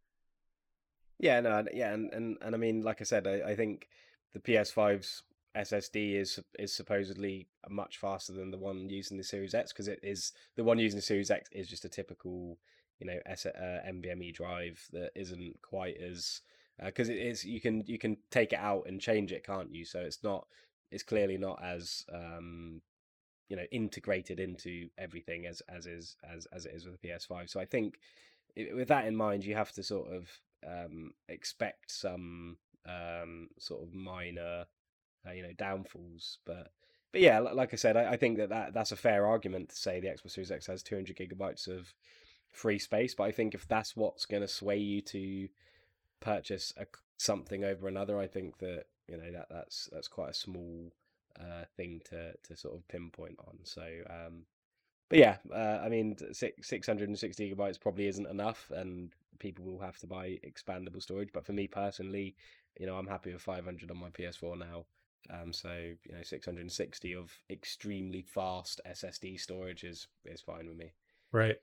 [1.19, 3.87] Yeah, no, yeah, and and and I mean, like I said, I, I think
[4.33, 5.23] the PS5's
[5.55, 9.99] SSD is is supposedly much faster than the one using the Series X because it
[10.03, 12.57] is the one using the Series X is just a typical
[12.99, 16.41] you know S- uh, NVMe drive that isn't quite as
[16.83, 19.73] because uh, it is you can you can take it out and change it, can't
[19.73, 19.85] you?
[19.85, 20.47] So it's not
[20.91, 22.81] it's clearly not as um,
[23.49, 27.49] you know integrated into everything as as is as as it is with the PS5.
[27.49, 27.99] So I think
[28.55, 30.29] it, with that in mind, you have to sort of
[30.67, 34.65] um, expect some um, sort of minor
[35.27, 36.71] uh, you know downfalls, but.
[37.11, 39.75] But yeah, like I said, I, I think that, that that's a fair argument to
[39.77, 41.93] say the Xbox Series X has 200 gigabytes of
[42.55, 43.13] free space.
[43.13, 45.47] But I think if that's what's going to sway you to
[46.19, 46.85] purchase a,
[47.17, 50.91] something over another, I think that you know that that's that's quite a small
[51.39, 53.59] uh, thing to to sort of pinpoint on.
[53.63, 54.45] So, um,
[55.09, 59.13] but yeah, uh, I mean, six six hundred and sixty gigabytes probably isn't enough, and
[59.39, 61.29] people will have to buy expandable storage.
[61.33, 62.35] But for me personally,
[62.79, 64.85] you know, I'm happy with five hundred on my PS4 now.
[65.29, 70.93] Um, so you know, 660 of extremely fast SSD storage is is fine with me.
[71.31, 71.57] Right.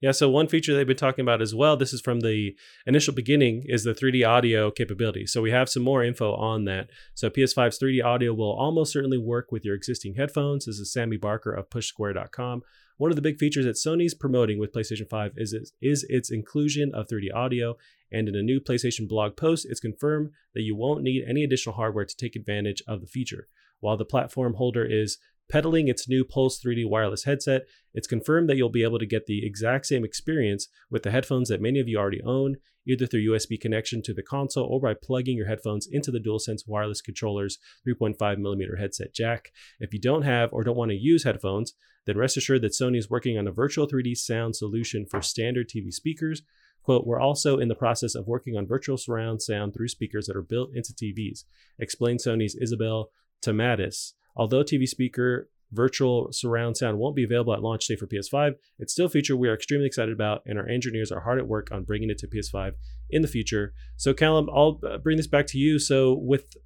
[0.00, 2.54] Yeah, so one feature they've been talking about as well, this is from the
[2.86, 5.26] initial beginning, is the 3D audio capability.
[5.26, 6.90] So we have some more info on that.
[7.14, 10.66] So PS5's 3D audio will almost certainly work with your existing headphones.
[10.66, 12.62] This is Sammy Barker of PushSquare.com.
[12.96, 16.92] One of the big features that Sony's promoting with PlayStation 5 is, is its inclusion
[16.94, 17.76] of 3D audio.
[18.12, 21.74] And in a new PlayStation blog post, it's confirmed that you won't need any additional
[21.74, 23.48] hardware to take advantage of the feature.
[23.80, 25.18] While the platform holder is
[25.50, 27.62] peddling its new Pulse 3D wireless headset,
[27.94, 31.48] it's confirmed that you'll be able to get the exact same experience with the headphones
[31.48, 34.94] that many of you already own, either through USB connection to the console or by
[34.94, 39.50] plugging your headphones into the DualSense wireless controller's 3.5mm headset jack.
[39.80, 41.74] If you don't have or don't want to use headphones,
[42.06, 45.68] then rest assured that Sony is working on a virtual 3D sound solution for standard
[45.68, 46.42] TV speakers.
[46.82, 50.36] Quote, we're also in the process of working on virtual surround sound through speakers that
[50.36, 51.44] are built into TVs,
[51.78, 53.10] explained Sony's Isabelle
[53.42, 54.14] Tomatis.
[54.38, 58.92] Although TV speaker virtual surround sound won't be available at launch day for PS5, it's
[58.92, 61.68] still a feature we are extremely excited about, and our engineers are hard at work
[61.70, 62.72] on bringing it to PS5
[63.10, 63.74] in the future.
[63.96, 65.78] So, Callum, I'll uh, bring this back to you.
[65.78, 66.56] So, with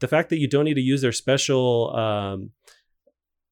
[0.00, 2.50] the fact that you don't need to use their special, um,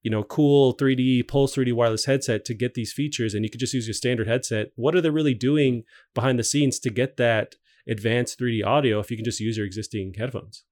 [0.02, 3.60] you know, cool 3D Pulse 3D wireless headset to get these features, and you could
[3.60, 7.16] just use your standard headset, what are they really doing behind the scenes to get
[7.16, 7.56] that
[7.88, 10.64] advanced 3D audio if you can just use your existing headphones?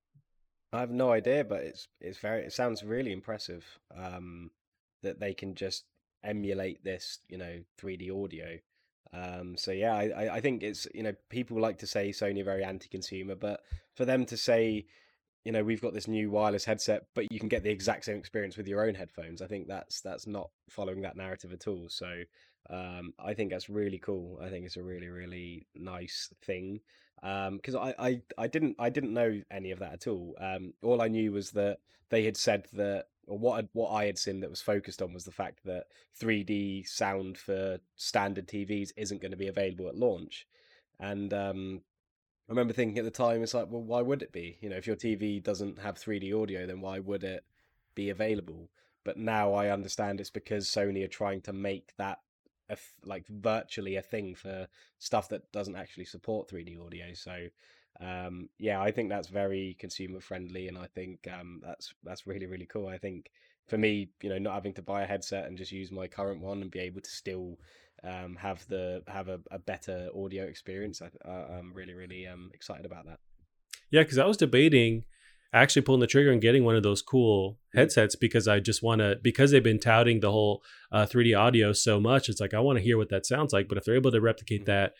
[0.74, 3.64] I have no idea, but it's it's very it sounds really impressive
[3.96, 4.50] um,
[5.02, 5.84] that they can just
[6.24, 8.58] emulate this, you know, 3D audio.
[9.12, 12.64] Um, so yeah, I, I think it's you know people like to say Sony very
[12.64, 13.60] anti-consumer, but
[13.94, 14.86] for them to say,
[15.44, 18.16] you know, we've got this new wireless headset, but you can get the exact same
[18.16, 21.88] experience with your own headphones, I think that's that's not following that narrative at all.
[21.88, 22.24] So
[22.68, 24.40] um, I think that's really cool.
[24.42, 26.80] I think it's a really really nice thing
[27.22, 30.36] because um, I, I I didn't I didn't know any of that at all.
[30.40, 31.78] Um, all I knew was that
[32.10, 35.24] they had said that, or what what I had seen that was focused on was
[35.24, 35.84] the fact that
[36.20, 40.46] 3D sound for standard TVs isn't going to be available at launch,
[41.00, 41.80] and um,
[42.48, 44.58] I remember thinking at the time, it's like, well, why would it be?
[44.60, 47.42] You know, if your TV doesn't have 3D audio, then why would it
[47.94, 48.68] be available?
[49.02, 52.18] But now I understand it's because Sony are trying to make that
[53.04, 54.66] like virtually a thing for
[54.98, 57.14] stuff that doesn't actually support 3D audio.
[57.14, 57.48] So
[58.00, 62.46] um, yeah, I think that's very consumer friendly, and I think um, that's that's really
[62.46, 62.88] really cool.
[62.88, 63.30] I think
[63.66, 66.40] for me, you know, not having to buy a headset and just use my current
[66.40, 67.58] one and be able to still
[68.02, 72.84] um, have the have a, a better audio experience, I, am really really um, excited
[72.84, 73.20] about that.
[73.90, 75.04] Yeah, because I was debating
[75.54, 79.00] actually pulling the trigger and getting one of those cool headsets because I just want
[79.00, 82.28] to because they've been touting the whole uh, 3D audio so much.
[82.28, 83.68] It's like I want to hear what that sounds like.
[83.68, 84.66] But if they're able to replicate mm.
[84.66, 84.94] that,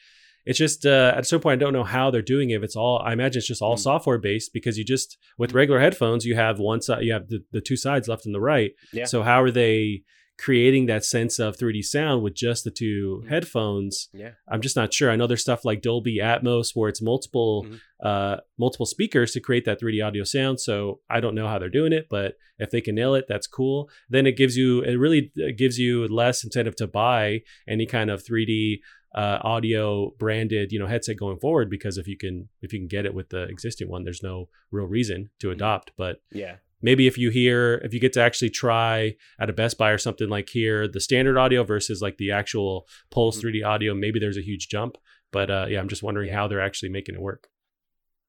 [0.46, 2.56] it's just uh, at some point I don't know how they're doing it.
[2.56, 3.80] If it's all, I imagine it's just all mm.
[3.80, 7.44] software based because you just with regular headphones you have one side, you have the,
[7.50, 8.72] the two sides left and the right.
[8.92, 9.06] Yeah.
[9.06, 10.02] So how are they?
[10.36, 13.28] Creating that sense of 3D sound with just the 2 mm-hmm.
[13.28, 14.08] headphones.
[14.12, 14.32] Yeah.
[14.48, 15.10] I'm just not sure.
[15.10, 17.76] I know there's stuff like Dolby Atmos where it's multiple mm-hmm.
[18.02, 20.60] uh multiple speakers to create that 3D audio sound.
[20.60, 23.46] So I don't know how they're doing it, but if they can nail it, that's
[23.46, 23.88] cool.
[24.08, 28.10] Then it gives you it really uh, gives you less incentive to buy any kind
[28.10, 28.80] of 3D
[29.14, 32.88] uh, audio branded you know headset going forward because if you can if you can
[32.88, 35.54] get it with the existing one there's no real reason to mm-hmm.
[35.54, 39.52] adopt but yeah maybe if you hear if you get to actually try at a
[39.52, 43.56] best buy or something like here the standard audio versus like the actual pulse 3d
[43.56, 43.68] mm-hmm.
[43.68, 44.96] audio maybe there's a huge jump
[45.32, 47.48] but uh, yeah i'm just wondering how they're actually making it work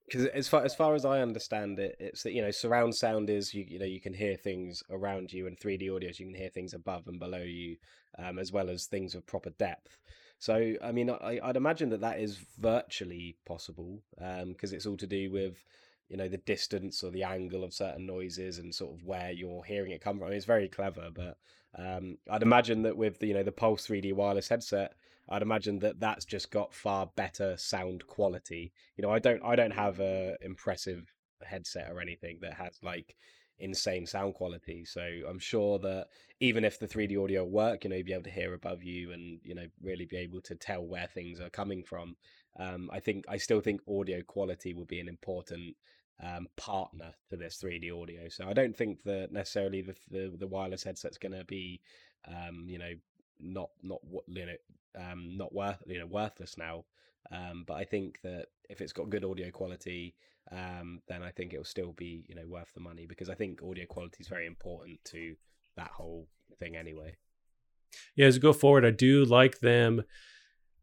[0.08, 3.30] because as far as far as I understand it, it's that you know surround sound
[3.30, 6.28] is you you know you can hear things around you, and 3D audio is you
[6.28, 7.78] can hear things above and below you,
[8.20, 9.98] um, as well as things of proper depth.
[10.38, 14.98] So I mean, I, would imagine that that is virtually possible because um, it's all
[14.98, 15.64] to do with
[16.10, 19.64] you know the distance or the angle of certain noises and sort of where you're
[19.64, 20.28] hearing it come from.
[20.28, 21.38] I mean, it's very clever, but
[21.78, 24.94] um, I'd imagine that with the, you know the Pulse 3D wireless headset,
[25.30, 28.72] I'd imagine that that's just got far better sound quality.
[28.98, 31.12] You know, I don't I don't have a impressive
[31.44, 33.16] headset or anything that has like
[33.60, 34.86] insane sound quality.
[34.86, 36.08] So I'm sure that
[36.40, 39.12] even if the 3D audio work, you know, you'd be able to hear above you
[39.12, 42.16] and you know really be able to tell where things are coming from.
[42.58, 45.76] Um, I think I still think audio quality will be an important
[46.24, 48.30] um, partner to this 3D audio.
[48.30, 51.82] So I don't think that necessarily the the, the wireless headset's going to be,
[52.28, 52.94] um, you know,
[53.40, 54.56] not not you know
[54.98, 56.86] um, not worth you know worthless now.
[57.32, 60.16] Um, but I think that if it's got good audio quality,
[60.52, 63.36] um, then I think it will still be you know worth the money because I
[63.36, 65.36] think audio quality is very important to
[65.76, 66.28] that whole
[66.60, 67.16] thing anyway.
[68.16, 70.04] Yeah, as we go forward, I do like them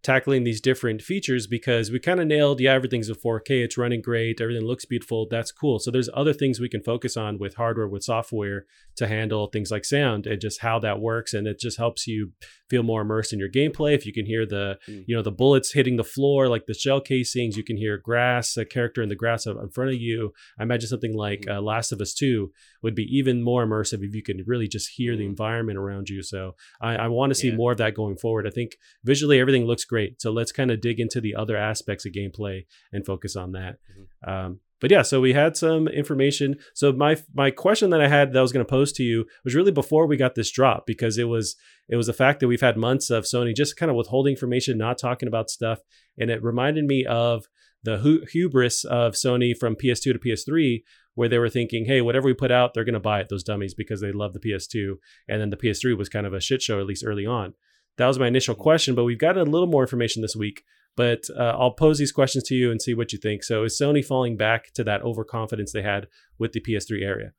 [0.02, 4.02] tackling these different features because we kind of nailed yeah everything's a 4k it's running
[4.02, 7.54] great everything looks beautiful that's cool so there's other things we can focus on with
[7.54, 11.58] hardware with software to handle things like sound and just how that works and it
[11.60, 12.32] just helps you
[12.68, 15.04] feel more immersed in your gameplay if you can hear the mm.
[15.06, 18.56] you know the bullets hitting the floor like the shell casings you can hear grass
[18.56, 21.56] a character in the grass in front of you i imagine something like mm.
[21.56, 22.50] uh, last of us 2
[22.82, 25.28] would be even more immersive if you can really just hear the mm.
[25.28, 27.56] environment around you so i, I want to see yeah.
[27.56, 28.72] more of that going forward i think
[29.04, 30.22] visually everything looks great.
[30.22, 33.74] So let's kind of dig into the other aspects of gameplay and focus on that.
[33.74, 34.30] Mm-hmm.
[34.30, 36.56] Um, but yeah, so we had some information.
[36.74, 39.26] So my my question that I had that I was going to pose to you
[39.44, 41.56] was really before we got this drop because it was
[41.90, 44.78] it was the fact that we've had months of Sony just kind of withholding information,
[44.78, 45.80] not talking about stuff,
[46.18, 47.44] and it reminded me of
[47.84, 50.82] the hu- hubris of Sony from PS2 to PS3,
[51.14, 53.42] where they were thinking, hey, whatever we put out, they're going to buy it, those
[53.42, 54.94] dummies, because they love the PS2.
[55.28, 57.54] And then the PS3 was kind of a shit show, at least early on.
[57.98, 60.62] That was my initial question, but we've gotten a little more information this week.
[60.96, 63.44] But uh, I'll pose these questions to you and see what you think.
[63.44, 66.06] So, is Sony falling back to that overconfidence they had
[66.38, 67.32] with the PS3 area?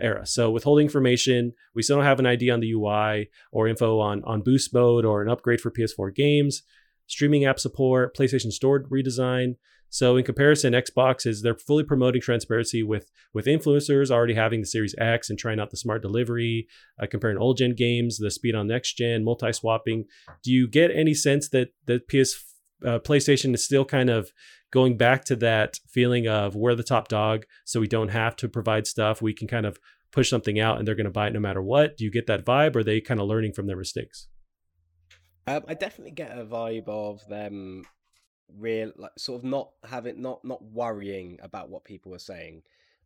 [0.00, 0.24] Era.
[0.24, 4.22] So, withholding information, we still don't have an ID on the UI or info on
[4.24, 6.62] on boost mode or an upgrade for PS4 games,
[7.08, 9.56] streaming app support, PlayStation Store redesign.
[9.90, 14.66] So in comparison, Xbox is they're fully promoting transparency with with influencers already having the
[14.66, 16.68] Series X and trying out the smart delivery,
[17.02, 20.04] uh, comparing old gen games, the speed on next gen, multi swapping.
[20.44, 22.44] Do you get any sense that the PS
[22.86, 24.30] uh, PlayStation is still kind of
[24.70, 28.48] going back to that feeling of we're the top dog, so we don't have to
[28.48, 29.20] provide stuff.
[29.20, 29.78] We can kind of
[30.12, 31.96] push something out, and they're going to buy it no matter what.
[31.96, 34.28] Do you get that vibe, or are they kind of learning from their mistakes?
[35.48, 37.84] Um, I definitely get a vibe of them
[38.58, 42.62] real like sort of not having not not worrying about what people are saying.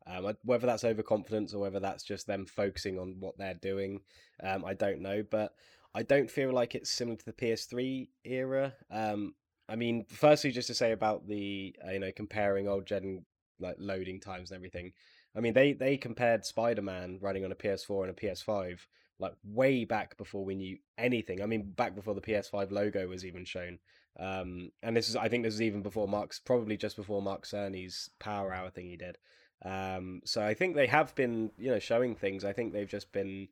[0.06, 4.02] Um, whether that's overconfidence or whether that's just them focusing on what they're doing
[4.42, 5.54] um, i don't know but
[5.94, 8.74] i don't feel like it's similar to the ps3 era.
[8.90, 9.34] Um,
[9.66, 13.24] i mean firstly just to say about the uh, you know comparing old gen
[13.58, 14.92] like loading times and everything
[15.34, 18.80] i mean they they compared spider-man running on a ps4 and a ps5
[19.18, 21.42] like way back before we knew anything.
[21.42, 23.78] I mean back before the ps5 logo was even shown
[24.18, 27.46] um, and this is, I think, this is even before Mark's, probably just before Mark
[27.46, 29.18] Cerny's Power Hour thing he did.
[29.64, 32.44] Um, so I think they have been, you know, showing things.
[32.44, 33.48] I think they've just been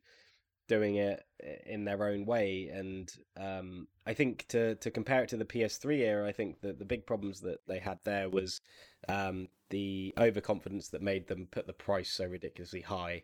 [0.67, 1.25] doing it
[1.65, 5.99] in their own way, and um, I think to to compare it to the PS3
[5.99, 8.61] era, I think that the big problems that they had there was
[9.09, 13.23] um, the overconfidence that made them put the price so ridiculously high.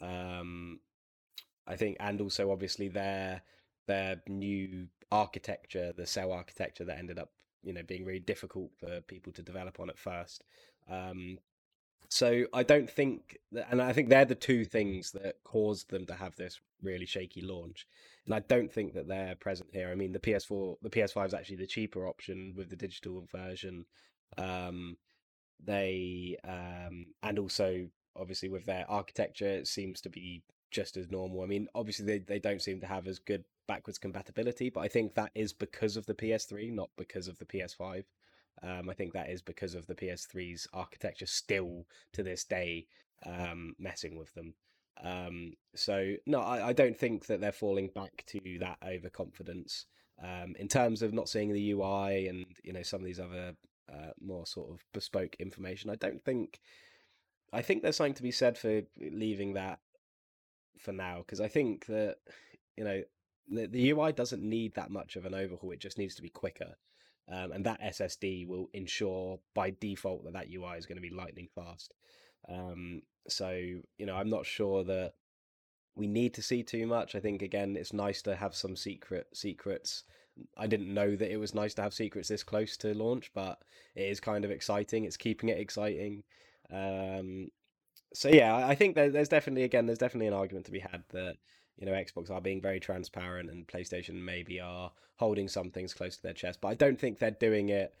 [0.00, 0.80] Um,
[1.66, 3.42] I think, and also obviously their
[3.86, 7.30] their new architecture, the cell architecture that ended up,
[7.62, 10.44] you know, being really difficult for people to develop on at first.
[10.90, 11.38] Um,
[12.08, 16.06] so I don't think, that, and I think they're the two things that caused them
[16.06, 17.86] to have this really shaky launch.
[18.24, 19.90] And I don't think that they're present here.
[19.90, 23.84] I mean, the PS4, the PS5 is actually the cheaper option with the digital version.
[24.36, 24.96] Um,
[25.64, 31.42] they um, and also obviously with their architecture, it seems to be just as normal.
[31.42, 34.88] I mean, obviously they, they don't seem to have as good backwards compatibility, but I
[34.88, 38.04] think that is because of the PS3, not because of the PS5.
[38.62, 42.86] Um, I think that is because of the PS3's architecture still to this day
[43.24, 44.54] um, messing with them.
[45.02, 49.86] Um, so no, I, I, don't think that they're falling back to that overconfidence.
[50.20, 53.54] Um, in terms of not seeing the UI and you know some of these other
[53.92, 56.58] uh, more sort of bespoke information, I don't think.
[57.52, 59.78] I think there's something to be said for leaving that
[60.78, 62.16] for now because I think that
[62.76, 63.02] you know
[63.50, 65.70] the, the UI doesn't need that much of an overhaul.
[65.70, 66.76] It just needs to be quicker.
[67.30, 71.14] Um, and that SSD will ensure by default that that UI is going to be
[71.14, 71.92] lightning fast.
[72.48, 75.12] Um, so you know, I'm not sure that
[75.94, 77.14] we need to see too much.
[77.14, 80.04] I think again, it's nice to have some secret secrets.
[80.56, 83.58] I didn't know that it was nice to have secrets this close to launch, but
[83.94, 85.04] it is kind of exciting.
[85.04, 86.22] It's keeping it exciting.
[86.72, 87.48] Um,
[88.14, 91.36] so yeah, I think there's definitely again, there's definitely an argument to be had that
[91.78, 96.16] you know Xbox are being very transparent and PlayStation maybe are holding some things close
[96.16, 96.60] to their chest.
[96.60, 97.94] But I don't think they're doing it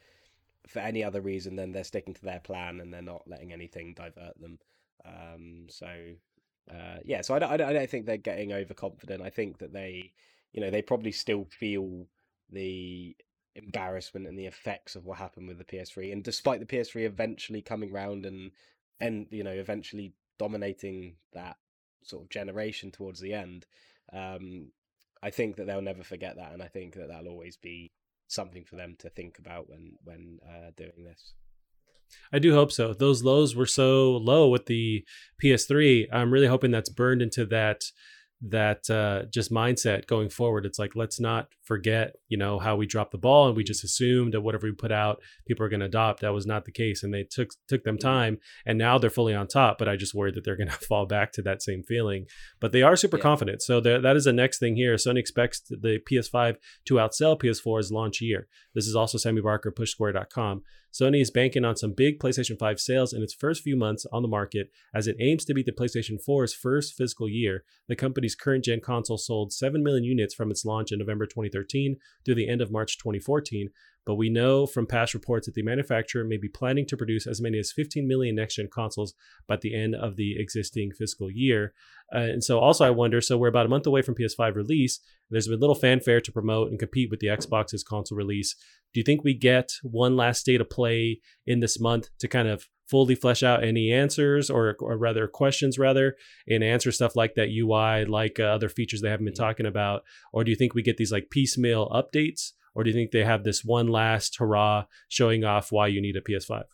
[0.66, 3.94] for any other reason than they're sticking to their plan and they're not letting anything
[3.94, 4.58] divert them.
[5.04, 5.88] Um, so
[6.70, 9.22] uh, yeah, so I don't, I don't, I don't think they're getting overconfident.
[9.22, 10.12] I think that they,
[10.52, 12.06] you know, they probably still feel
[12.50, 13.16] the
[13.54, 16.12] embarrassment and the effects of what happened with the PS3.
[16.12, 18.50] And despite the PS3 eventually coming round and
[19.00, 21.56] and you know eventually dominating that
[22.08, 23.66] sort of generation towards the end.
[24.12, 24.72] Um,
[25.22, 27.92] I think that they'll never forget that, and I think that that'll always be
[28.28, 31.34] something for them to think about when when uh, doing this.
[32.32, 32.94] I do hope so.
[32.94, 35.04] Those lows were so low with the
[35.42, 36.06] PS3.
[36.12, 37.82] I'm really hoping that's burned into that
[38.40, 40.64] that uh, just mindset going forward.
[40.64, 43.82] It's like let's not forget, you know, how we dropped the ball and we just
[43.84, 46.20] assumed that whatever we put out, people are going to adopt.
[46.20, 49.34] That was not the case, and they took took them time, and now they're fully
[49.34, 49.78] on top.
[49.78, 52.26] But I just worry that they're going to fall back to that same feeling.
[52.60, 53.22] But they are super yeah.
[53.22, 54.94] confident, so that is the next thing here.
[54.94, 58.46] Sony expects the PS5 to outsell PS4's launch year.
[58.74, 60.62] This is also Sammy Barker, PushSquare.com.
[60.92, 64.22] Sony is banking on some big PlayStation 5 sales in its first few months on
[64.22, 67.64] the market as it aims to beat the PlayStation 4's first fiscal year.
[67.88, 71.96] The company's current gen console sold 7 million units from its launch in November 2013
[72.24, 73.70] through the end of March 2014,
[74.08, 77.42] but we know from past reports that the manufacturer may be planning to produce as
[77.42, 79.12] many as 15 million next gen consoles
[79.46, 81.74] by the end of the existing fiscal year.
[82.10, 85.00] Uh, and so, also, I wonder so we're about a month away from PS5 release.
[85.30, 88.56] There's been little fanfare to promote and compete with the Xbox's console release.
[88.92, 92.48] Do you think we get one last state of play in this month to kind
[92.48, 96.16] of fully flesh out any answers or, or rather questions rather
[96.48, 100.02] and answer stuff like that UI, like uh, other features they haven't been talking about?
[100.32, 102.52] Or do you think we get these like piecemeal updates?
[102.74, 106.16] Or do you think they have this one last hurrah showing off why you need
[106.16, 106.64] a PS5?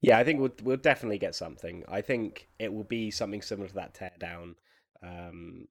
[0.00, 1.84] Yeah, I think we'll, we'll definitely get something.
[1.88, 4.54] I think it will be something similar to that teardown
[5.02, 5.68] um,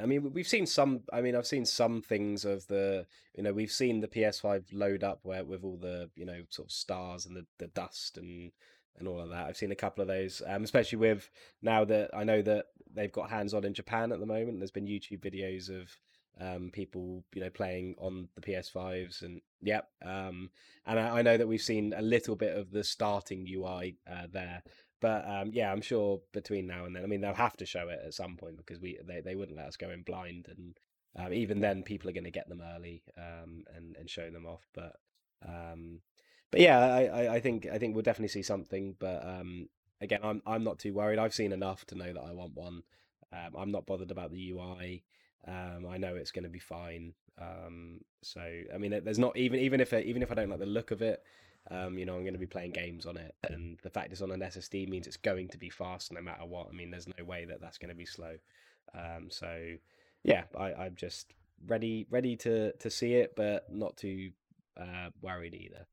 [0.00, 1.02] I mean, we've seen some.
[1.12, 3.06] I mean, I've seen some things of the.
[3.36, 6.68] You know, we've seen the PS5 load up where with all the you know sort
[6.68, 8.52] of stars and the, the dust and
[8.98, 9.46] and all of that.
[9.46, 11.30] I've seen a couple of those, um, especially with
[11.62, 14.58] now that I know that they've got hands on in Japan at the moment.
[14.58, 15.88] There's been YouTube videos of
[16.40, 19.88] um, people you know playing on the PS5s and yep.
[20.04, 20.50] Um,
[20.86, 24.26] and I, I, know that we've seen a little bit of the starting UI uh,
[24.32, 24.62] there.
[25.00, 27.88] But um, yeah, I'm sure between now and then, I mean, they'll have to show
[27.88, 30.78] it at some point because we they, they wouldn't let us go in blind, and
[31.16, 34.46] um, even then, people are going to get them early um, and and show them
[34.46, 34.68] off.
[34.74, 34.96] But
[35.46, 36.00] um,
[36.50, 38.96] but yeah, I, I, I think I think we'll definitely see something.
[38.98, 39.68] But um,
[40.00, 41.18] again, I'm I'm not too worried.
[41.18, 42.82] I've seen enough to know that I want one.
[43.32, 45.04] Um, I'm not bothered about the UI.
[45.46, 47.14] I know it's going to be fine.
[48.22, 48.40] So
[48.74, 51.00] I mean, there's not even even if even if I don't like the look of
[51.00, 51.22] it,
[51.70, 54.22] um, you know, I'm going to be playing games on it, and the fact it's
[54.22, 56.66] on an SSD means it's going to be fast no matter what.
[56.68, 58.36] I mean, there's no way that that's going to be slow.
[58.94, 59.76] Um, so,
[60.24, 61.32] yeah, I, I'm just
[61.66, 64.30] ready, ready to to see it, but not too
[64.80, 65.86] uh, worried either.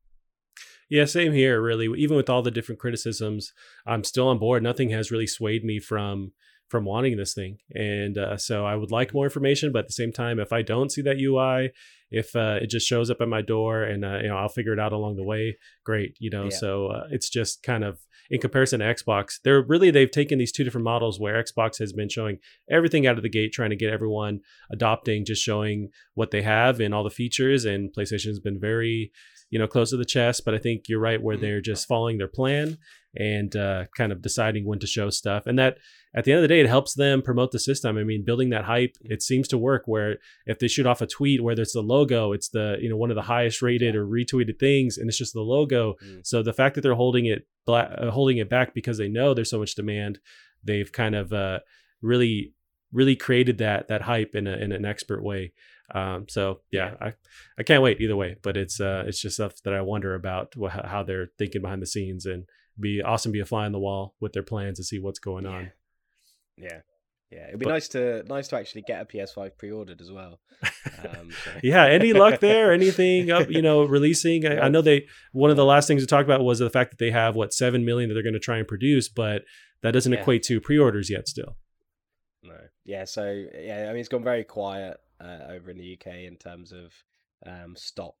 [0.90, 1.60] Yeah, same here.
[1.60, 3.52] Really, even with all the different criticisms,
[3.86, 4.62] I'm still on board.
[4.62, 6.32] Nothing has really swayed me from
[6.68, 9.72] from wanting this thing, and uh, so I would like more information.
[9.72, 11.72] But at the same time, if I don't see that UI,
[12.10, 14.72] if uh, it just shows up at my door and uh, you know I'll figure
[14.72, 16.16] it out along the way, great.
[16.18, 16.56] You know, yeah.
[16.56, 17.98] so uh, it's just kind of
[18.30, 21.92] in comparison to Xbox, they're really they've taken these two different models where Xbox has
[21.92, 22.38] been showing
[22.70, 24.40] everything out of the gate, trying to get everyone
[24.70, 29.12] adopting, just showing what they have and all the features, and PlayStation has been very
[29.50, 30.42] you know close to the chest.
[30.44, 31.44] But I think you're right where mm-hmm.
[31.44, 32.78] they're just following their plan
[33.18, 35.78] and uh, kind of deciding when to show stuff, and that
[36.14, 37.98] at the end of the day, it helps them promote the system.
[37.98, 39.82] I mean, building that hype, it seems to work.
[39.86, 42.96] Where if they shoot off a tweet, whether it's the logo, it's the you know
[42.96, 45.94] one of the highest rated or retweeted things, and it's just the logo.
[46.04, 46.26] Mm.
[46.26, 49.34] So the fact that they're holding it black, uh, holding it back because they know
[49.34, 50.20] there's so much demand,
[50.64, 51.58] they've kind of uh,
[52.00, 52.54] really
[52.92, 55.52] really created that that hype in a, in an expert way.
[55.94, 57.14] Um, so yeah, I,
[57.58, 58.36] I can't wait either way.
[58.42, 61.86] But it's uh, it's just stuff that I wonder about how they're thinking behind the
[61.86, 62.44] scenes and
[62.78, 65.44] be awesome be a fly on the wall with their plans to see what's going
[65.44, 65.50] yeah.
[65.50, 65.72] on.
[66.56, 66.80] Yeah.
[67.30, 70.40] Yeah, it'd be but, nice to nice to actually get a PS5 pre-ordered as well.
[70.62, 71.50] Um, so.
[71.62, 72.72] yeah, any luck there?
[72.78, 73.50] Anything up?
[73.50, 74.46] You know, releasing?
[74.46, 75.06] I, I, know they.
[75.32, 77.52] One of the last things we talked about was the fact that they have what
[77.52, 79.42] seven million that they're going to try and produce, but
[79.82, 80.20] that doesn't yeah.
[80.20, 81.28] equate to pre-orders yet.
[81.28, 81.56] Still.
[82.42, 82.56] No.
[82.86, 83.04] Yeah.
[83.04, 86.72] So yeah, I mean, it's gone very quiet uh, over in the UK in terms
[86.72, 86.94] of
[87.44, 88.16] um, stock.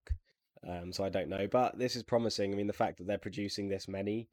[0.66, 2.52] Um, so I don't know, but this is promising.
[2.52, 4.28] I mean, the fact that they're producing this many.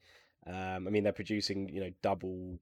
[0.46, 2.58] Um, I mean, they're producing you know double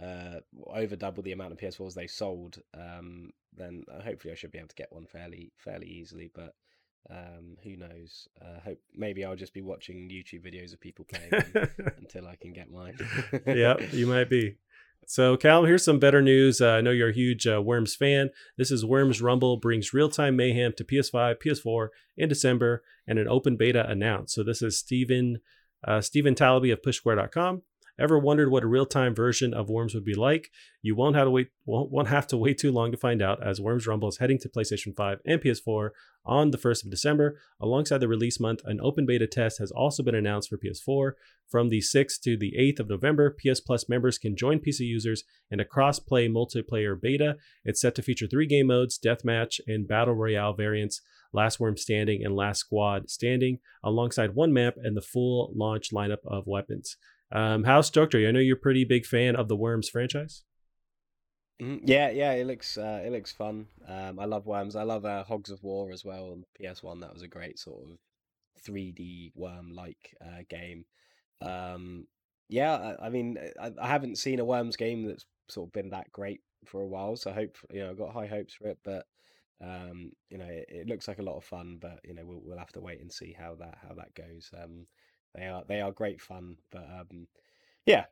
[0.00, 4.52] uh, over double the amount of PS4s they sold, um, then uh, hopefully I should
[4.52, 6.30] be able to get one fairly fairly easily.
[6.34, 6.54] But
[7.10, 8.28] um, who knows?
[8.40, 11.44] Uh, hope maybe I'll just be watching YouTube videos of people playing
[11.98, 12.98] until I can get mine.
[13.46, 14.56] yeah, you might be.
[15.06, 16.60] So, Callum, here's some better news.
[16.60, 18.30] Uh, I know you're a huge uh, Worms fan.
[18.56, 23.28] This is Worms Rumble brings real time mayhem to PS5, PS4 in December, and an
[23.28, 24.34] open beta announced.
[24.34, 25.38] So, this is Stephen
[25.86, 27.62] uh, Stephen Tailby of PushSquare.com.
[27.98, 30.50] Ever wondered what a real-time version of Worms would be like?
[30.82, 33.40] You won't have to wait won't, won't have to wait too long to find out
[33.46, 35.90] as Worms Rumble is heading to PlayStation 5 and PS4
[36.26, 37.38] on the 1st of December.
[37.60, 41.12] Alongside the release month, an open beta test has also been announced for PS4.
[41.48, 45.22] From the 6th to the 8th of November, PS Plus members can join PC users
[45.50, 47.36] in a cross-play multiplayer beta.
[47.64, 51.00] It's set to feature three game modes, deathmatch and battle royale variants,
[51.32, 56.24] Last Worm Standing and Last Squad Standing, alongside one map and the full launch lineup
[56.26, 56.96] of weapons.
[57.34, 58.28] Um, how stoked are you?
[58.28, 60.44] I know you're a pretty big fan of the Worms franchise.
[61.60, 61.82] Mhm.
[61.84, 63.68] Yeah, yeah, it looks uh, it looks fun.
[63.86, 64.74] Um, I love Worms.
[64.76, 67.00] I love uh, Hogs of War as well on PS1.
[67.00, 67.98] That was a great sort of
[68.60, 70.84] 3D worm-like uh, game.
[71.40, 72.06] Um,
[72.48, 75.90] yeah, I, I mean, I, I haven't seen a Worms game that's sort of been
[75.90, 77.16] that great for a while.
[77.16, 78.78] So I hope you know, I've got high hopes for it.
[78.84, 79.06] But
[79.60, 81.78] um, you know, it, it looks like a lot of fun.
[81.80, 84.50] But you know, we'll we'll have to wait and see how that how that goes.
[84.60, 84.86] Um,
[85.34, 87.26] they are they are great fun, but um,
[87.86, 88.04] yeah,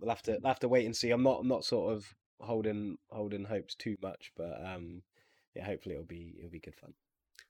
[0.00, 1.10] we'll have to we'll have to wait and see.
[1.10, 5.02] I'm not I'm not sort of holding holding hopes too much, but um,
[5.54, 6.92] yeah, hopefully it'll be it'll be good fun.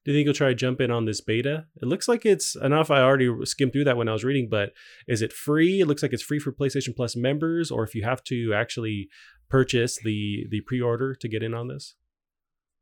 [0.04, 1.66] Do you think you'll try to jump in on this beta?
[1.80, 2.90] It looks like it's enough.
[2.90, 4.72] I already skimmed through that when I was reading, but
[5.06, 5.80] is it free?
[5.80, 9.08] It looks like it's free for PlayStation Plus members, or if you have to actually
[9.48, 11.94] purchase the the pre-order to get in on this.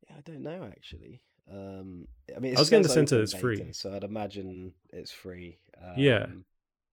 [0.09, 1.23] Yeah, I don't know actually.
[1.51, 3.73] Um, I mean, I was getting the sense that it's free.
[3.73, 5.59] so I'd imagine it's free.
[5.83, 6.27] Um, Yeah.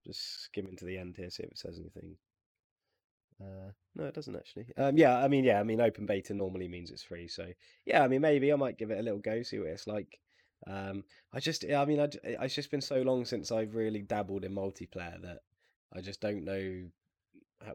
[0.05, 2.15] Just skimming to the end here, see if it says anything.
[3.39, 4.67] Uh, no, it doesn't actually.
[4.77, 7.45] Um, yeah, I mean, yeah, I mean, open beta normally means it's free, so
[7.85, 10.19] yeah, I mean, maybe I might give it a little go, see what it's like.
[10.65, 11.03] Um,
[11.33, 14.55] I just, I mean, I, it's just been so long since I've really dabbled in
[14.55, 15.39] multiplayer that
[15.93, 16.85] I just don't know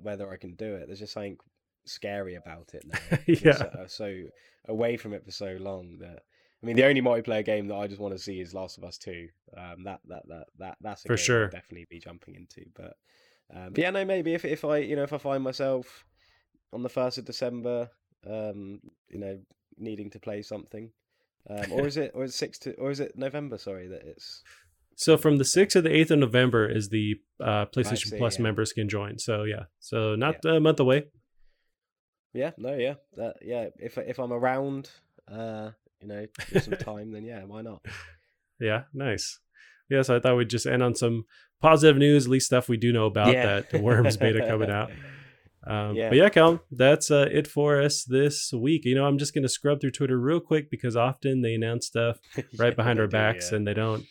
[0.01, 0.87] whether I can do it.
[0.87, 1.37] There's just something
[1.85, 3.19] scary about it now.
[3.27, 3.53] Yeah.
[3.57, 4.23] so, so
[4.69, 6.23] away from it for so long that
[6.63, 8.85] I mean, the only multiplayer game that I just want to see is Last of
[8.85, 9.29] Us Two.
[9.57, 11.45] Um, that that that that that's a For game sure.
[11.45, 12.65] I'll definitely be jumping into.
[12.75, 12.97] But,
[13.53, 16.05] um, but yeah, no, maybe if if I you know if I find myself
[16.73, 17.91] on the first of December,
[18.27, 19.39] um, you know,
[19.77, 20.91] needing to play something,
[21.51, 23.59] um, or is it or is it six to or is it November?
[23.59, 24.45] Sorry, that it's
[24.95, 28.39] So from the 6th to the 8th of November is the uh, PlayStation see, Plus
[28.39, 28.43] yeah.
[28.43, 29.19] members can join.
[29.19, 31.07] So yeah, so not a month away.
[32.33, 33.69] yeah, no, yeah, that yeah.
[33.81, 34.91] If if I'm around,
[35.27, 35.71] uh,
[36.03, 36.27] you know,
[36.61, 37.85] some time, then yeah, why not?
[38.61, 39.39] Yeah, nice.
[39.89, 41.25] Yeah, so I thought we'd just end on some
[41.61, 43.47] positive news, at least stuff we do know about Yeah.
[43.47, 44.91] that the Worms beta coming out.
[45.65, 46.09] Um, Yeah.
[46.09, 48.85] But yeah, Callum, that's uh, it for us this week.
[48.85, 51.87] You know, I'm just going to scrub through Twitter real quick because often they announce
[51.87, 52.19] stuff
[52.59, 54.05] right Yeah, behind our backs and they don't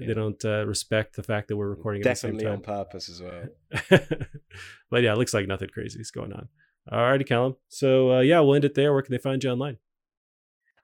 [0.00, 3.10] they don't uh, respect the fact that we're recording at definitely the on same purpose
[3.10, 4.00] as well.
[4.90, 6.48] but yeah, it looks like nothing crazy is going on.
[6.90, 7.56] Alrighty, Callum.
[7.68, 8.92] So uh, yeah, we'll end it there.
[8.94, 9.76] Where can they find you online?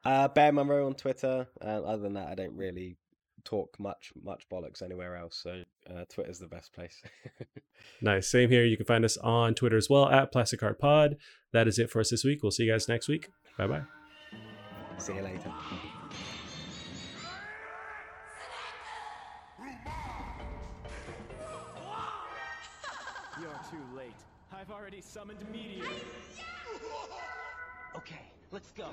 [0.05, 1.47] Uh, Bear Monroe on Twitter.
[1.61, 2.97] Uh, other than that, I don't really
[3.45, 5.41] talk much much bollocks anywhere else.
[5.43, 7.01] So uh, Twitter's the best place.
[8.01, 8.31] Nice.
[8.31, 8.65] Same here.
[8.65, 11.17] You can find us on Twitter as well at Plastic Heart Pod.
[11.53, 12.41] That is it for us this week.
[12.41, 13.29] We'll see you guys next week.
[13.59, 13.83] Bye bye.
[14.99, 15.53] See you later.
[23.41, 24.13] You're too late.
[24.53, 25.85] I've already summoned Meteor.
[27.97, 28.87] Okay, let's go.